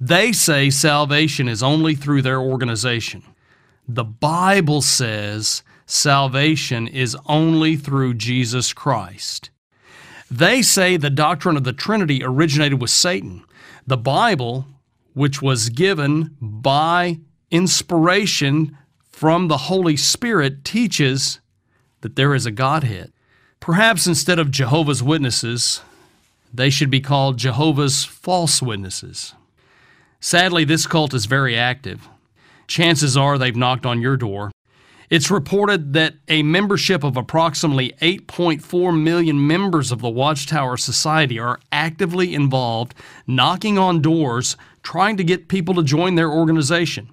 They 0.00 0.32
say 0.32 0.68
salvation 0.68 1.48
is 1.48 1.62
only 1.62 1.94
through 1.94 2.22
their 2.22 2.40
organization. 2.40 3.22
The 3.86 4.04
Bible 4.04 4.82
says 4.82 5.62
salvation 5.86 6.88
is 6.88 7.16
only 7.26 7.76
through 7.76 8.14
Jesus 8.14 8.72
Christ. 8.72 9.51
They 10.32 10.62
say 10.62 10.96
the 10.96 11.10
doctrine 11.10 11.58
of 11.58 11.64
the 11.64 11.74
Trinity 11.74 12.22
originated 12.24 12.80
with 12.80 12.88
Satan. 12.88 13.44
The 13.86 13.98
Bible, 13.98 14.64
which 15.12 15.42
was 15.42 15.68
given 15.68 16.34
by 16.40 17.18
inspiration 17.50 18.78
from 19.10 19.48
the 19.48 19.68
Holy 19.68 19.94
Spirit, 19.94 20.64
teaches 20.64 21.40
that 22.00 22.16
there 22.16 22.34
is 22.34 22.46
a 22.46 22.50
Godhead. 22.50 23.12
Perhaps 23.60 24.06
instead 24.06 24.38
of 24.38 24.50
Jehovah's 24.50 25.02
Witnesses, 25.02 25.82
they 26.50 26.70
should 26.70 26.90
be 26.90 27.00
called 27.00 27.36
Jehovah's 27.36 28.02
False 28.02 28.62
Witnesses. 28.62 29.34
Sadly, 30.18 30.64
this 30.64 30.86
cult 30.86 31.12
is 31.12 31.26
very 31.26 31.58
active. 31.58 32.08
Chances 32.66 33.18
are 33.18 33.36
they've 33.36 33.54
knocked 33.54 33.84
on 33.84 34.00
your 34.00 34.16
door. 34.16 34.50
It's 35.12 35.30
reported 35.30 35.92
that 35.92 36.14
a 36.26 36.42
membership 36.42 37.04
of 37.04 37.18
approximately 37.18 37.92
8.4 38.00 38.98
million 38.98 39.46
members 39.46 39.92
of 39.92 40.00
the 40.00 40.08
Watchtower 40.08 40.78
Society 40.78 41.38
are 41.38 41.60
actively 41.70 42.34
involved, 42.34 42.94
knocking 43.26 43.76
on 43.76 44.00
doors, 44.00 44.56
trying 44.82 45.18
to 45.18 45.22
get 45.22 45.48
people 45.48 45.74
to 45.74 45.82
join 45.82 46.14
their 46.14 46.30
organization. 46.30 47.12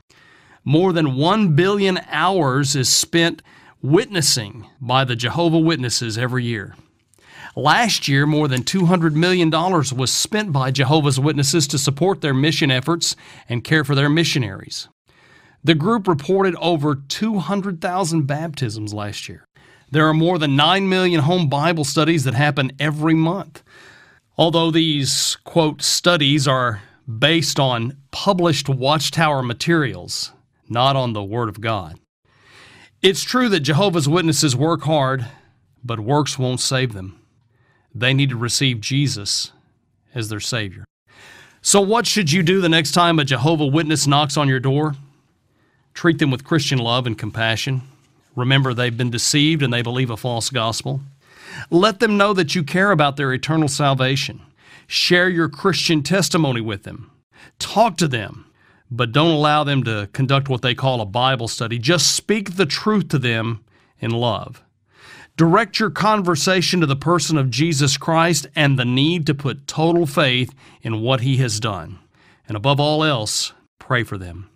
More 0.64 0.94
than 0.94 1.18
1 1.18 1.58
billion 1.58 2.00
hours 2.08 2.74
is 2.74 2.88
spent 2.88 3.42
witnessing 3.82 4.66
by 4.80 5.04
the 5.04 5.18
Jehovah 5.18 5.60
Witnesses 5.60 6.18
every 6.18 6.46
year. 6.46 6.78
Last 7.54 8.08
year, 8.08 8.26
more 8.26 8.48
than 8.48 8.64
$200 8.64 9.14
million 9.14 9.50
was 9.52 10.10
spent 10.10 10.54
by 10.54 10.72
Jehovah's 10.72 11.20
Witnesses 11.20 11.68
to 11.68 11.78
support 11.78 12.22
their 12.22 12.34
mission 12.34 12.72
efforts 12.72 13.18
and 13.50 13.62
care 13.62 13.84
for 13.84 13.94
their 13.94 14.08
missionaries. 14.08 14.88
The 15.64 15.76
group 15.76 16.08
reported 16.08 16.56
over 16.56 16.96
200,000 16.96 18.24
baptisms 18.24 18.94
last 18.94 19.28
year. 19.28 19.46
There 19.92 20.08
are 20.08 20.14
more 20.14 20.38
than 20.38 20.56
9 20.56 20.88
million 20.88 21.22
home 21.22 21.50
Bible 21.50 21.84
studies 21.84 22.24
that 22.24 22.34
happen 22.34 22.72
every 22.80 23.16
month. 23.16 23.64
Although 24.38 24.72
these, 24.72 25.38
quote, 25.44 25.82
studies 25.82 26.48
are 26.48 26.82
based 27.18 27.60
on 27.60 27.98
published 28.12 28.70
Watchtower 28.70 29.44
materials, 29.44 30.32
not 30.70 30.96
on 30.96 31.14
the 31.14 31.24
Word 31.24 31.50
of 31.50 31.60
God. 31.60 32.00
It's 33.02 33.24
true 33.24 33.50
that 33.50 33.62
Jehovah's 33.62 34.08
Witnesses 34.08 34.56
work 34.56 34.84
hard, 34.84 35.26
but 35.84 36.00
works 36.00 36.38
won't 36.38 36.60
save 36.60 36.94
them. 36.94 37.20
They 37.94 38.14
need 38.14 38.30
to 38.30 38.38
receive 38.38 38.80
Jesus 38.80 39.52
as 40.14 40.30
their 40.30 40.40
Savior. 40.40 40.86
So, 41.62 41.82
what 41.82 42.06
should 42.08 42.32
you 42.32 42.44
do 42.44 42.62
the 42.62 42.70
next 42.70 42.92
time 42.92 43.20
a 43.20 43.26
Jehovah 43.26 43.66
Witness 43.66 44.08
knocks 44.08 44.38
on 44.38 44.48
your 44.48 44.60
door? 44.60 44.96
Treat 46.00 46.20
them 46.20 46.32
with 46.32 46.46
Christian 46.46 46.80
love 46.80 47.06
and 47.06 47.18
compassion. 47.18 47.82
Remember, 48.34 48.74
they've 48.74 48.96
been 48.96 49.10
deceived 49.10 49.62
and 49.62 49.74
they 49.74 49.82
believe 49.82 50.10
a 50.10 50.16
false 50.16 50.50
gospel. 50.50 51.02
Let 51.70 52.00
them 52.00 52.16
know 52.16 52.32
that 52.32 52.56
you 52.56 52.64
care 52.64 52.92
about 52.92 53.18
their 53.18 53.34
eternal 53.34 53.68
salvation. 53.68 54.40
Share 54.88 55.28
your 55.28 55.50
Christian 55.50 56.02
testimony 56.02 56.62
with 56.62 56.84
them. 56.84 57.12
Talk 57.60 57.98
to 57.98 58.08
them, 58.08 58.46
but 58.90 59.12
don't 59.12 59.36
allow 59.36 59.66
them 59.66 59.84
to 59.84 60.08
conduct 60.14 60.48
what 60.48 60.62
they 60.62 60.74
call 60.74 61.02
a 61.02 61.06
Bible 61.06 61.50
study. 61.50 61.78
Just 61.78 62.16
speak 62.16 62.56
the 62.56 62.66
truth 62.66 63.10
to 63.10 63.20
them 63.20 63.62
in 64.00 64.12
love. 64.12 64.64
Direct 65.36 65.82
your 65.82 65.90
conversation 65.90 66.80
to 66.80 66.86
the 66.86 66.96
person 66.96 67.38
of 67.38 67.52
Jesus 67.52 67.98
Christ 67.98 68.48
and 68.56 68.80
the 68.80 68.86
need 68.86 69.26
to 69.26 69.36
put 69.36 69.68
total 69.68 70.06
faith 70.06 70.56
in 70.82 71.02
what 71.02 71.20
he 71.20 71.36
has 71.40 71.60
done. 71.60 72.00
And 72.48 72.56
above 72.56 72.80
all 72.80 73.04
else, 73.04 73.52
pray 73.80 74.04
for 74.04 74.18
them. 74.18 74.50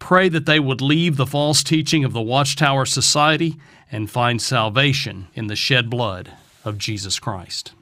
Pray 0.00 0.28
that 0.28 0.46
they 0.46 0.58
would 0.58 0.80
leave 0.80 1.16
the 1.16 1.26
false 1.26 1.62
teaching 1.62 2.04
of 2.04 2.12
the 2.12 2.20
Watchtower 2.20 2.84
Society 2.84 3.58
and 3.92 4.10
find 4.10 4.42
salvation 4.42 5.28
in 5.34 5.46
the 5.46 5.54
shed 5.54 5.88
blood 5.88 6.32
of 6.64 6.78
Jesus 6.78 7.20
Christ. 7.20 7.72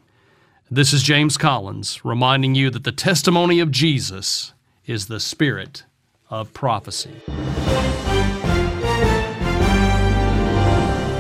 This 0.71 0.93
is 0.93 1.03
James 1.03 1.39
Collins 1.39 2.05
reminding 2.05 2.55
you 2.55 2.69
that 2.69 2.85
the 2.85 2.93
testimony 2.93 3.61
of 3.61 3.71
Jesus 3.71 4.53
is 4.85 5.07
the 5.07 5.21
spirit 5.21 5.85
of 6.29 6.53
prophecy. 6.53 7.23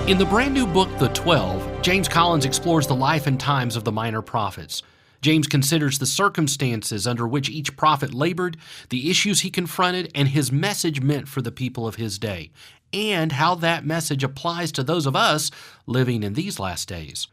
In 0.06 0.18
the 0.18 0.26
brand 0.28 0.52
new 0.52 0.66
book, 0.66 0.90
The 0.98 1.08
Twelve, 1.14 1.80
James 1.80 2.08
Collins 2.08 2.44
explores 2.44 2.86
the 2.86 2.94
life 2.94 3.26
and 3.26 3.40
times 3.40 3.76
of 3.76 3.84
the 3.84 3.92
minor 3.92 4.20
prophets. 4.20 4.82
James 5.20 5.46
considers 5.46 5.98
the 5.98 6.06
circumstances 6.06 7.06
under 7.06 7.26
which 7.26 7.50
each 7.50 7.76
prophet 7.76 8.14
labored, 8.14 8.56
the 8.90 9.10
issues 9.10 9.40
he 9.40 9.50
confronted, 9.50 10.10
and 10.14 10.28
his 10.28 10.52
message 10.52 11.00
meant 11.00 11.28
for 11.28 11.42
the 11.42 11.52
people 11.52 11.86
of 11.86 11.96
his 11.96 12.18
day, 12.18 12.50
and 12.92 13.32
how 13.32 13.54
that 13.56 13.84
message 13.84 14.22
applies 14.22 14.70
to 14.72 14.82
those 14.82 15.06
of 15.06 15.16
us 15.16 15.50
living 15.86 16.22
in 16.22 16.34
these 16.34 16.58
last 16.58 16.88
days. 16.88 17.26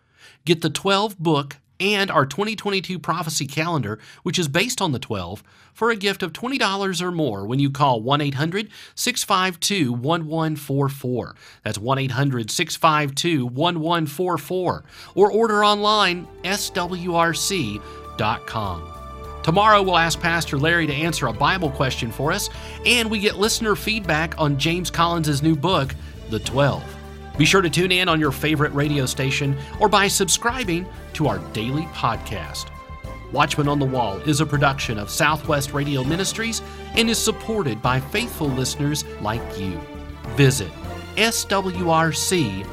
Get 0.45 0.61
the 0.61 0.69
12 0.69 1.19
book 1.19 1.57
and 1.79 2.09
our 2.11 2.25
2022 2.25 2.99
prophecy 2.99 3.47
calendar, 3.47 3.99
which 4.23 4.39
is 4.39 4.47
based 4.47 4.81
on 4.81 4.91
the 4.91 4.99
12, 4.99 5.43
for 5.73 5.89
a 5.89 5.95
gift 5.95 6.23
of 6.23 6.33
$20 6.33 7.01
or 7.01 7.11
more 7.11 7.45
when 7.45 7.59
you 7.59 7.69
call 7.69 8.01
1 8.01 8.21
800 8.21 8.69
652 8.95 9.91
1144. 9.91 11.35
That's 11.63 11.77
1 11.77 11.97
800 11.99 12.49
652 12.49 13.45
1144. 13.45 14.83
Or 15.15 15.31
order 15.31 15.65
online 15.65 16.27
swrc.com. 16.43 17.81
Tomorrow, 19.43 19.83
we'll 19.83 19.97
ask 19.97 20.19
Pastor 20.19 20.57
Larry 20.57 20.87
to 20.87 20.93
answer 20.93 21.27
a 21.27 21.33
Bible 21.33 21.69
question 21.69 22.11
for 22.11 22.31
us, 22.31 22.49
and 22.83 23.11
we 23.11 23.19
get 23.19 23.37
listener 23.37 23.75
feedback 23.75 24.33
on 24.39 24.57
James 24.57 24.89
Collins' 24.89 25.43
new 25.43 25.55
book, 25.55 25.93
The 26.31 26.39
Twelve. 26.39 26.94
Be 27.37 27.45
sure 27.45 27.61
to 27.61 27.69
tune 27.69 27.91
in 27.91 28.07
on 28.07 28.19
your 28.19 28.31
favorite 28.31 28.73
radio 28.73 29.05
station 29.05 29.57
or 29.79 29.89
by 29.89 30.07
subscribing 30.07 30.85
to 31.13 31.27
our 31.27 31.39
daily 31.53 31.83
podcast. 31.93 32.67
Watchman 33.31 33.67
on 33.67 33.79
the 33.79 33.85
Wall 33.85 34.17
is 34.19 34.39
a 34.39 34.45
production 34.45 34.97
of 34.97 35.09
Southwest 35.09 35.73
Radio 35.73 36.03
Ministries 36.03 36.61
and 36.95 37.09
is 37.09 37.17
supported 37.17 37.81
by 37.81 37.99
faithful 37.99 38.47
listeners 38.47 39.03
like 39.21 39.59
you. 39.59 39.79
Visit 40.35 40.71
swrc.com. 41.17 42.65